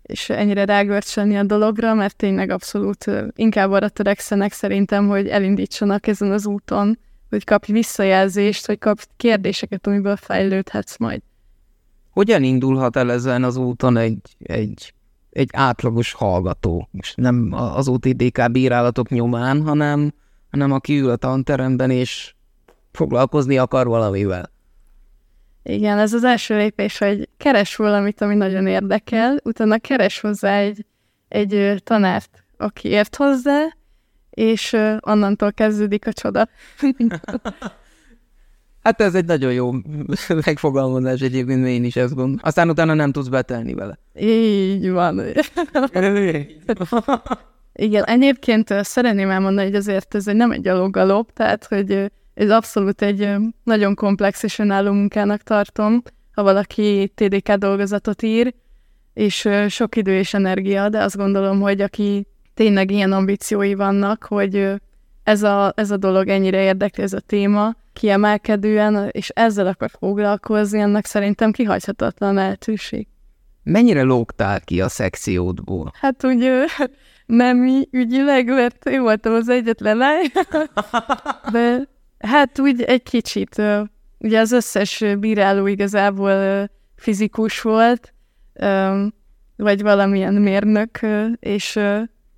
és 0.02 0.30
ennyire 0.30 0.64
rágörcsölni 0.64 1.36
a 1.36 1.42
dologra, 1.42 1.94
mert 1.94 2.16
tényleg 2.16 2.50
abszolút 2.50 3.10
inkább 3.34 3.70
arra 3.70 3.88
törekszenek 3.88 4.52
szerintem, 4.52 5.08
hogy 5.08 5.28
elindítsanak 5.28 6.06
ezen 6.06 6.30
az 6.30 6.46
úton, 6.46 6.98
hogy 7.30 7.44
kapj 7.44 7.72
visszajelzést, 7.72 8.66
hogy 8.66 8.78
kapj 8.78 9.04
kérdéseket, 9.16 9.86
amiből 9.86 10.16
fejlődhetsz 10.16 10.96
majd. 10.98 11.20
Hogyan 12.10 12.42
indulhat 12.42 12.96
el 12.96 13.12
ezen 13.12 13.44
az 13.44 13.56
úton 13.56 13.96
egy, 13.96 14.36
egy, 14.38 14.94
egy 15.36 15.50
átlagos 15.52 16.12
hallgató? 16.12 16.88
Most 16.90 17.16
nem 17.16 17.52
az 17.52 17.88
OTDK 17.88 18.50
bírálatok 18.50 19.08
nyomán, 19.08 19.62
hanem, 19.62 20.12
hanem 20.50 20.72
aki 20.72 20.98
ül 20.98 21.10
a 21.10 21.16
tanteremben 21.16 21.90
és 21.90 22.34
foglalkozni 22.92 23.58
akar 23.58 23.86
valamivel. 23.86 24.50
Igen, 25.62 25.98
ez 25.98 26.12
az 26.12 26.24
első 26.24 26.56
lépés, 26.56 26.98
hogy 26.98 27.28
keres 27.36 27.76
valamit, 27.76 28.20
ami 28.20 28.34
nagyon 28.34 28.66
érdekel, 28.66 29.36
utána 29.44 29.78
keres 29.78 30.20
hozzá 30.20 30.58
egy, 30.58 30.86
egy 31.28 31.80
tanárt, 31.84 32.44
aki 32.56 32.88
ért 32.88 33.16
hozzá, 33.16 33.76
és 34.30 34.76
onnantól 35.00 35.52
kezdődik 35.52 36.06
a 36.06 36.12
csoda. 36.12 36.48
hát 38.86 39.00
ez 39.00 39.14
egy 39.14 39.24
nagyon 39.24 39.52
jó 39.52 39.72
megfogalmazás 40.46 41.20
egyébként, 41.20 41.66
én 41.66 41.84
is 41.84 41.96
ezt 41.96 42.14
gondolom. 42.14 42.38
Aztán 42.42 42.68
utána 42.70 42.94
nem 42.94 43.12
tudsz 43.12 43.28
betelni 43.28 43.74
vele. 43.74 43.98
Így 44.20 44.90
van. 44.90 45.22
Igen, 47.72 48.04
egyébként 48.04 48.74
szeretném 48.82 49.30
elmondani, 49.30 49.66
hogy 49.66 49.76
azért 49.76 50.14
ez 50.14 50.28
egy 50.28 50.34
nem 50.34 50.50
egy 50.50 50.60
gyalogalop, 50.60 51.32
tehát 51.32 51.64
hogy 51.64 52.12
ez 52.34 52.50
abszolút 52.50 53.02
egy 53.02 53.34
nagyon 53.64 53.94
komplex 53.94 54.42
és 54.42 54.58
önálló 54.58 54.92
munkának 54.92 55.42
tartom, 55.42 56.02
ha 56.32 56.42
valaki 56.42 57.12
TDK 57.14 57.52
dolgozatot 57.52 58.22
ír, 58.22 58.54
és 59.14 59.48
sok 59.68 59.96
idő 59.96 60.18
és 60.18 60.34
energia, 60.34 60.88
de 60.88 61.02
azt 61.02 61.16
gondolom, 61.16 61.60
hogy 61.60 61.80
aki 61.80 62.26
tényleg 62.54 62.90
ilyen 62.90 63.12
ambíciói 63.12 63.74
vannak, 63.74 64.24
hogy 64.24 64.74
ez 65.26 65.42
a, 65.42 65.72
ez 65.76 65.90
a 65.90 65.96
dolog 65.96 66.28
ennyire 66.28 66.62
érdekli, 66.62 67.02
ez 67.02 67.12
a 67.12 67.20
téma, 67.20 67.74
kiemelkedően, 67.92 69.08
és 69.10 69.28
ezzel 69.28 69.66
akar 69.66 69.90
foglalkozni, 69.98 70.80
annak 70.80 71.04
szerintem 71.04 71.52
kihagyhatatlan 71.52 72.34
lehetőség. 72.34 73.06
Mennyire 73.62 74.02
lógtál 74.02 74.60
ki 74.60 74.80
a 74.80 74.88
szekciódból? 74.88 75.92
Hát 76.00 76.24
úgy 76.24 76.50
nem 77.26 77.86
ügyileg, 77.90 78.46
mert 78.46 78.88
én 78.88 79.02
voltam 79.02 79.32
az 79.34 79.48
egyetlen 79.48 79.96
lány, 79.96 80.26
de 81.52 81.88
Hát 82.18 82.58
úgy 82.58 82.82
egy 82.82 83.02
kicsit. 83.02 83.62
Ugye 84.18 84.40
az 84.40 84.52
összes 84.52 85.04
bíráló 85.18 85.66
igazából 85.66 86.68
fizikus 86.96 87.60
volt, 87.60 88.14
vagy 89.56 89.82
valamilyen 89.82 90.34
mérnök, 90.34 91.00
és 91.38 91.78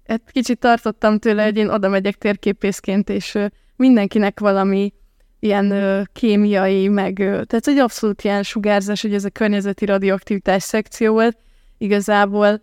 egy 0.08 0.20
kicsit 0.32 0.58
tartottam 0.58 1.18
tőle, 1.18 1.44
hogy 1.44 1.56
én 1.56 1.68
oda 1.68 1.88
megyek 1.88 2.14
térképészként, 2.14 3.08
és 3.08 3.38
mindenkinek 3.76 4.40
valami 4.40 4.92
ilyen 5.38 6.08
kémiai, 6.12 6.88
meg, 6.88 7.14
tehát 7.16 7.66
egy 7.66 7.78
abszolút 7.78 8.22
ilyen 8.22 8.42
sugárzás, 8.42 9.02
hogy 9.02 9.14
ez 9.14 9.24
a 9.24 9.30
környezeti 9.30 9.84
radioaktivitás 9.84 10.62
szekció 10.62 11.12
volt, 11.12 11.38
igazából 11.78 12.60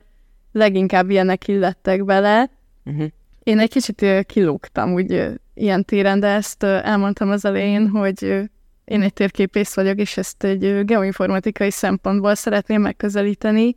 leginkább 0.52 1.10
ilyenek 1.10 1.48
illettek 1.48 2.06
bele. 2.06 2.50
Uh-huh. 2.86 3.08
Én 3.44 3.60
egy 3.60 3.70
kicsit 3.70 4.26
kilógtam 4.26 4.94
úgy 4.94 5.28
ilyen 5.54 5.86
téren, 5.86 6.20
de 6.20 6.28
ezt 6.28 6.64
elmondtam 6.64 7.30
az 7.30 7.46
elején, 7.46 7.88
hogy 7.90 8.24
én 8.86 9.02
egy 9.02 9.14
térképész 9.14 9.76
vagyok, 9.76 10.00
és 10.00 10.18
ezt 10.18 10.44
egy 10.44 10.86
geoinformatikai 10.86 11.72
szempontból 11.72 12.36
szeretném 12.36 12.82
megközelíteni. 12.82 13.76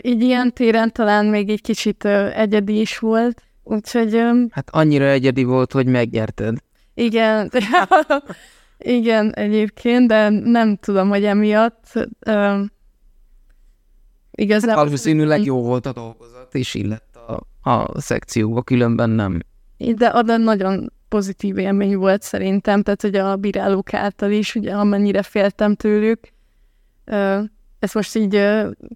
Így 0.00 0.22
ilyen 0.22 0.52
téren 0.52 0.92
talán 0.92 1.26
még 1.26 1.48
egy 1.48 1.60
kicsit 1.60 2.04
egyedi 2.34 2.80
is 2.80 2.98
volt, 2.98 3.42
úgyhogy... 3.62 4.20
Hát 4.50 4.68
annyira 4.70 5.04
egyedi 5.04 5.44
volt, 5.44 5.72
hogy 5.72 5.86
megnyerted. 5.86 6.56
Igen, 6.94 7.50
igen, 8.78 9.32
egyébként, 9.34 10.08
de 10.08 10.28
nem 10.28 10.76
tudom, 10.76 11.08
hogy 11.08 11.24
emiatt 11.24 11.92
igazából... 14.30 14.76
Hát 14.76 14.84
valószínűleg 14.84 15.44
jó 15.44 15.62
volt 15.62 15.86
a 15.86 15.92
dolgozat, 15.92 16.54
és 16.54 16.74
illett 16.74 17.16
a, 17.16 17.70
a 17.70 18.00
szekcióba, 18.00 18.62
különben 18.62 19.10
nem 19.10 19.40
de 19.78 20.12
oda 20.14 20.36
nagyon 20.36 20.92
pozitív 21.08 21.58
élmény 21.58 21.96
volt 21.96 22.22
szerintem, 22.22 22.82
tehát 22.82 23.02
hogy 23.02 23.16
a 23.16 23.36
bírálók 23.36 23.94
által 23.94 24.30
is, 24.30 24.54
ugye 24.54 24.74
amennyire 24.74 25.22
féltem 25.22 25.74
tőlük. 25.74 26.28
Ezt 27.78 27.94
most 27.94 28.16
így 28.16 28.42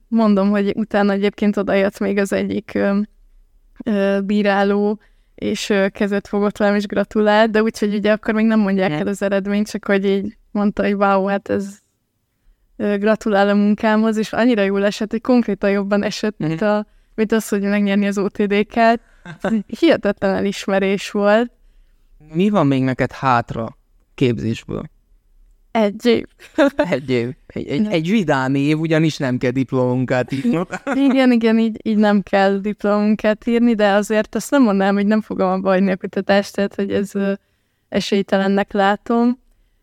mondom, 0.08 0.50
hogy 0.50 0.72
utána 0.76 1.12
egyébként 1.12 1.56
oda 1.56 1.72
jött 1.72 1.98
még 1.98 2.18
az 2.18 2.32
egyik 2.32 2.78
bíráló, 4.24 5.00
és 5.34 5.72
kezet 5.92 6.28
fogott 6.28 6.56
velem, 6.56 6.74
és 6.74 6.86
gratulált, 6.86 7.50
de 7.50 7.62
úgyhogy 7.62 7.94
ugye 7.94 8.12
akkor 8.12 8.34
még 8.34 8.46
nem 8.46 8.60
mondják 8.60 8.90
el 8.90 9.06
az 9.06 9.22
eredményt, 9.22 9.70
csak 9.70 9.84
hogy 9.84 10.04
így 10.04 10.36
mondta, 10.50 10.82
hogy 10.82 10.94
wow, 10.94 11.24
hát 11.24 11.48
ez 11.48 11.78
gratulál 12.76 13.48
a 13.48 13.54
munkámhoz, 13.54 14.16
és 14.16 14.32
annyira 14.32 14.62
jól 14.62 14.84
esett, 14.84 15.10
hogy 15.10 15.20
konkrétan 15.20 15.70
jobban 15.70 16.02
esett, 16.02 16.38
mint, 16.38 16.62
a, 16.62 16.86
mint 17.14 17.32
az, 17.32 17.48
hogy 17.48 17.62
megnyerni 17.62 18.06
az 18.06 18.18
OTD-ket, 18.18 19.00
Hihetetlen 19.80 20.34
elismerés 20.34 21.10
volt. 21.10 21.50
Mi 22.32 22.48
van 22.48 22.66
még 22.66 22.82
neked 22.82 23.12
hátra 23.12 23.76
képzésből? 24.14 24.90
Egy 25.70 26.06
év. 26.06 26.26
egy 26.76 27.10
év. 27.10 27.34
Egy, 27.46 27.66
egy, 27.66 27.86
egy 27.86 28.10
vidám 28.10 28.54
év, 28.54 28.78
ugyanis 28.78 29.16
nem 29.16 29.38
kell 29.38 29.50
diplomunkát 29.50 30.32
írni. 30.32 30.66
igen, 31.08 31.32
igen, 31.32 31.58
így, 31.58 31.80
így 31.82 31.96
nem 31.96 32.22
kell 32.22 32.58
diplomunkát 32.58 33.46
írni, 33.46 33.74
de 33.74 33.92
azért 33.92 34.34
azt 34.34 34.50
nem 34.50 34.62
mondanám, 34.62 34.94
hogy 34.94 35.06
nem 35.06 35.20
fogom 35.20 35.48
abba 35.48 35.68
hagyni 35.68 35.90
a 35.90 35.96
kutatást, 35.96 36.54
tehát 36.54 36.74
hogy 36.74 36.92
ez 36.92 37.14
uh, 37.14 37.32
esélytelennek 37.88 38.72
látom. 38.72 39.38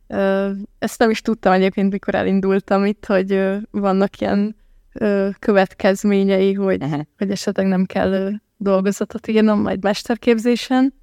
Uh, 0.08 0.50
ezt 0.80 1.00
nem 1.00 1.10
is 1.10 1.22
tudtam 1.22 1.52
egyébként, 1.54 1.92
mikor 1.92 2.16
elindultam 2.16 2.86
itt, 2.86 3.06
hogy 3.06 3.32
uh, 3.32 3.58
vannak 3.72 4.20
ilyen 4.20 4.56
uh, 4.94 5.30
következményei, 5.40 6.54
hogy, 6.54 6.84
uh-huh. 6.84 7.02
hogy 7.18 7.32
esetleg 7.32 7.68
nem 7.68 7.86
kell 7.86 8.32
dolgozatot 8.58 9.28
írnom, 9.28 9.62
majd 9.62 9.84
mesterképzésen. 9.84 10.94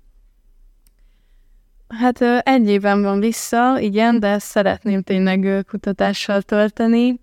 Hát 1.98 2.20
egy 2.42 2.68
éven 2.68 3.02
van 3.02 3.20
vissza, 3.20 3.78
igen, 3.78 4.20
de 4.20 4.38
szeretném 4.38 5.02
tényleg 5.02 5.64
kutatással 5.68 6.42
tölteni, 6.42 7.20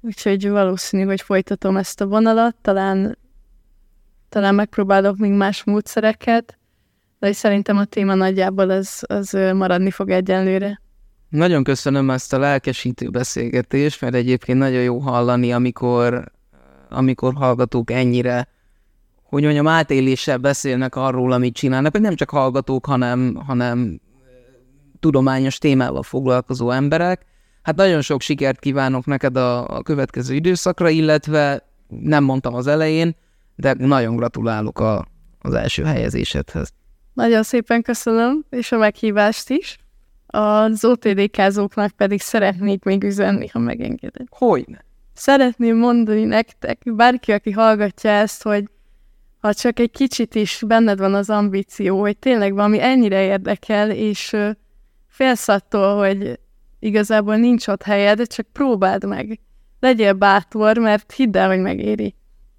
úgyhogy 0.00 0.48
valószínű, 0.48 1.04
hogy 1.04 1.20
folytatom 1.20 1.76
ezt 1.76 2.00
a 2.00 2.06
vonalat, 2.06 2.56
talán, 2.62 3.18
talán 4.28 4.54
megpróbálok 4.54 5.16
még 5.16 5.32
más 5.32 5.64
módszereket, 5.64 6.58
de 7.18 7.32
szerintem 7.32 7.76
a 7.76 7.84
téma 7.84 8.14
nagyjából 8.14 8.70
az, 8.70 9.04
az 9.06 9.32
maradni 9.32 9.90
fog 9.90 10.10
egyenlőre. 10.10 10.80
Nagyon 11.28 11.64
köszönöm 11.64 12.10
ezt 12.10 12.32
a 12.32 12.38
lelkesítő 12.38 13.08
beszélgetést, 13.08 14.00
mert 14.00 14.14
egyébként 14.14 14.58
nagyon 14.58 14.82
jó 14.82 14.98
hallani, 14.98 15.52
amikor, 15.52 16.32
amikor 16.88 17.34
hallgatók 17.34 17.90
ennyire 17.90 18.48
hogy 19.28 19.42
mondjam, 19.42 19.66
átéléssel 19.66 20.38
beszélnek 20.38 20.96
arról, 20.96 21.32
amit 21.32 21.54
csinálnak, 21.54 21.92
hogy 21.92 22.00
nem 22.00 22.14
csak 22.14 22.30
hallgatók, 22.30 22.86
hanem, 22.86 23.34
hanem 23.46 24.00
tudományos 25.00 25.58
témával 25.58 26.02
foglalkozó 26.02 26.70
emberek. 26.70 27.26
Hát 27.62 27.76
nagyon 27.76 28.00
sok 28.00 28.20
sikert 28.20 28.58
kívánok 28.58 29.06
neked 29.06 29.36
a, 29.36 29.76
a 29.76 29.82
következő 29.82 30.34
időszakra, 30.34 30.88
illetve 30.88 31.68
nem 31.88 32.24
mondtam 32.24 32.54
az 32.54 32.66
elején, 32.66 33.16
de 33.56 33.74
nagyon 33.78 34.16
gratulálok 34.16 34.80
a, 34.80 35.06
az 35.38 35.54
első 35.54 35.82
helyezésedhez. 35.82 36.72
Nagyon 37.12 37.42
szépen 37.42 37.82
köszönöm, 37.82 38.44
és 38.50 38.72
a 38.72 38.78
meghívást 38.78 39.50
is. 39.50 39.78
Az 40.26 40.84
OTDK-zóknak 40.84 41.90
pedig 41.90 42.20
szeretnék 42.20 42.84
még 42.84 43.04
üzenni, 43.04 43.46
ha 43.46 43.58
megengeded. 43.58 44.26
Hogyne? 44.30 44.84
Szeretném 45.12 45.76
mondani 45.76 46.24
nektek, 46.24 46.78
bárki, 46.84 47.32
aki 47.32 47.50
hallgatja 47.50 48.10
ezt, 48.10 48.42
hogy 48.42 48.64
ha 49.46 49.54
csak 49.54 49.78
egy 49.78 49.90
kicsit 49.90 50.34
is 50.34 50.62
benned 50.66 50.98
van 50.98 51.14
az 51.14 51.30
ambíció, 51.30 52.00
hogy 52.00 52.18
tényleg 52.18 52.54
valami 52.54 52.80
ennyire 52.80 53.22
érdekel, 53.22 53.90
és 53.90 54.36
félsz 55.08 55.48
attól, 55.48 55.96
hogy 55.98 56.40
igazából 56.78 57.36
nincs 57.36 57.66
ott 57.68 57.82
helyed, 57.82 58.26
csak 58.26 58.46
próbáld 58.52 59.04
meg. 59.04 59.40
Legyél 59.80 60.12
bátor, 60.12 60.78
mert 60.78 61.12
hidd 61.12 61.36
el, 61.36 61.48
hogy 61.48 61.60
megéri. 61.60 62.14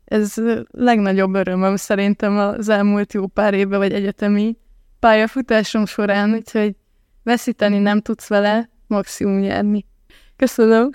Ez 0.06 0.34
legnagyobb 0.71 1.36
örömöm 1.36 1.76
szerintem 1.76 2.38
az 2.38 2.69
elmúlt 2.69 3.13
jó 3.13 3.28
pár 3.28 3.54
évben, 3.54 3.80
vagy 3.80 3.93
egyetemi 3.93 4.58
pályafutásom 5.00 5.86
során, 5.86 6.34
úgyhogy 6.34 6.76
veszíteni 7.23 7.80
nem 7.80 8.02
tudsz 8.02 8.28
vele, 8.28 8.69
maximum 8.88 9.39
nyerni. 9.39 9.86
Köszönöm. 10.36 10.89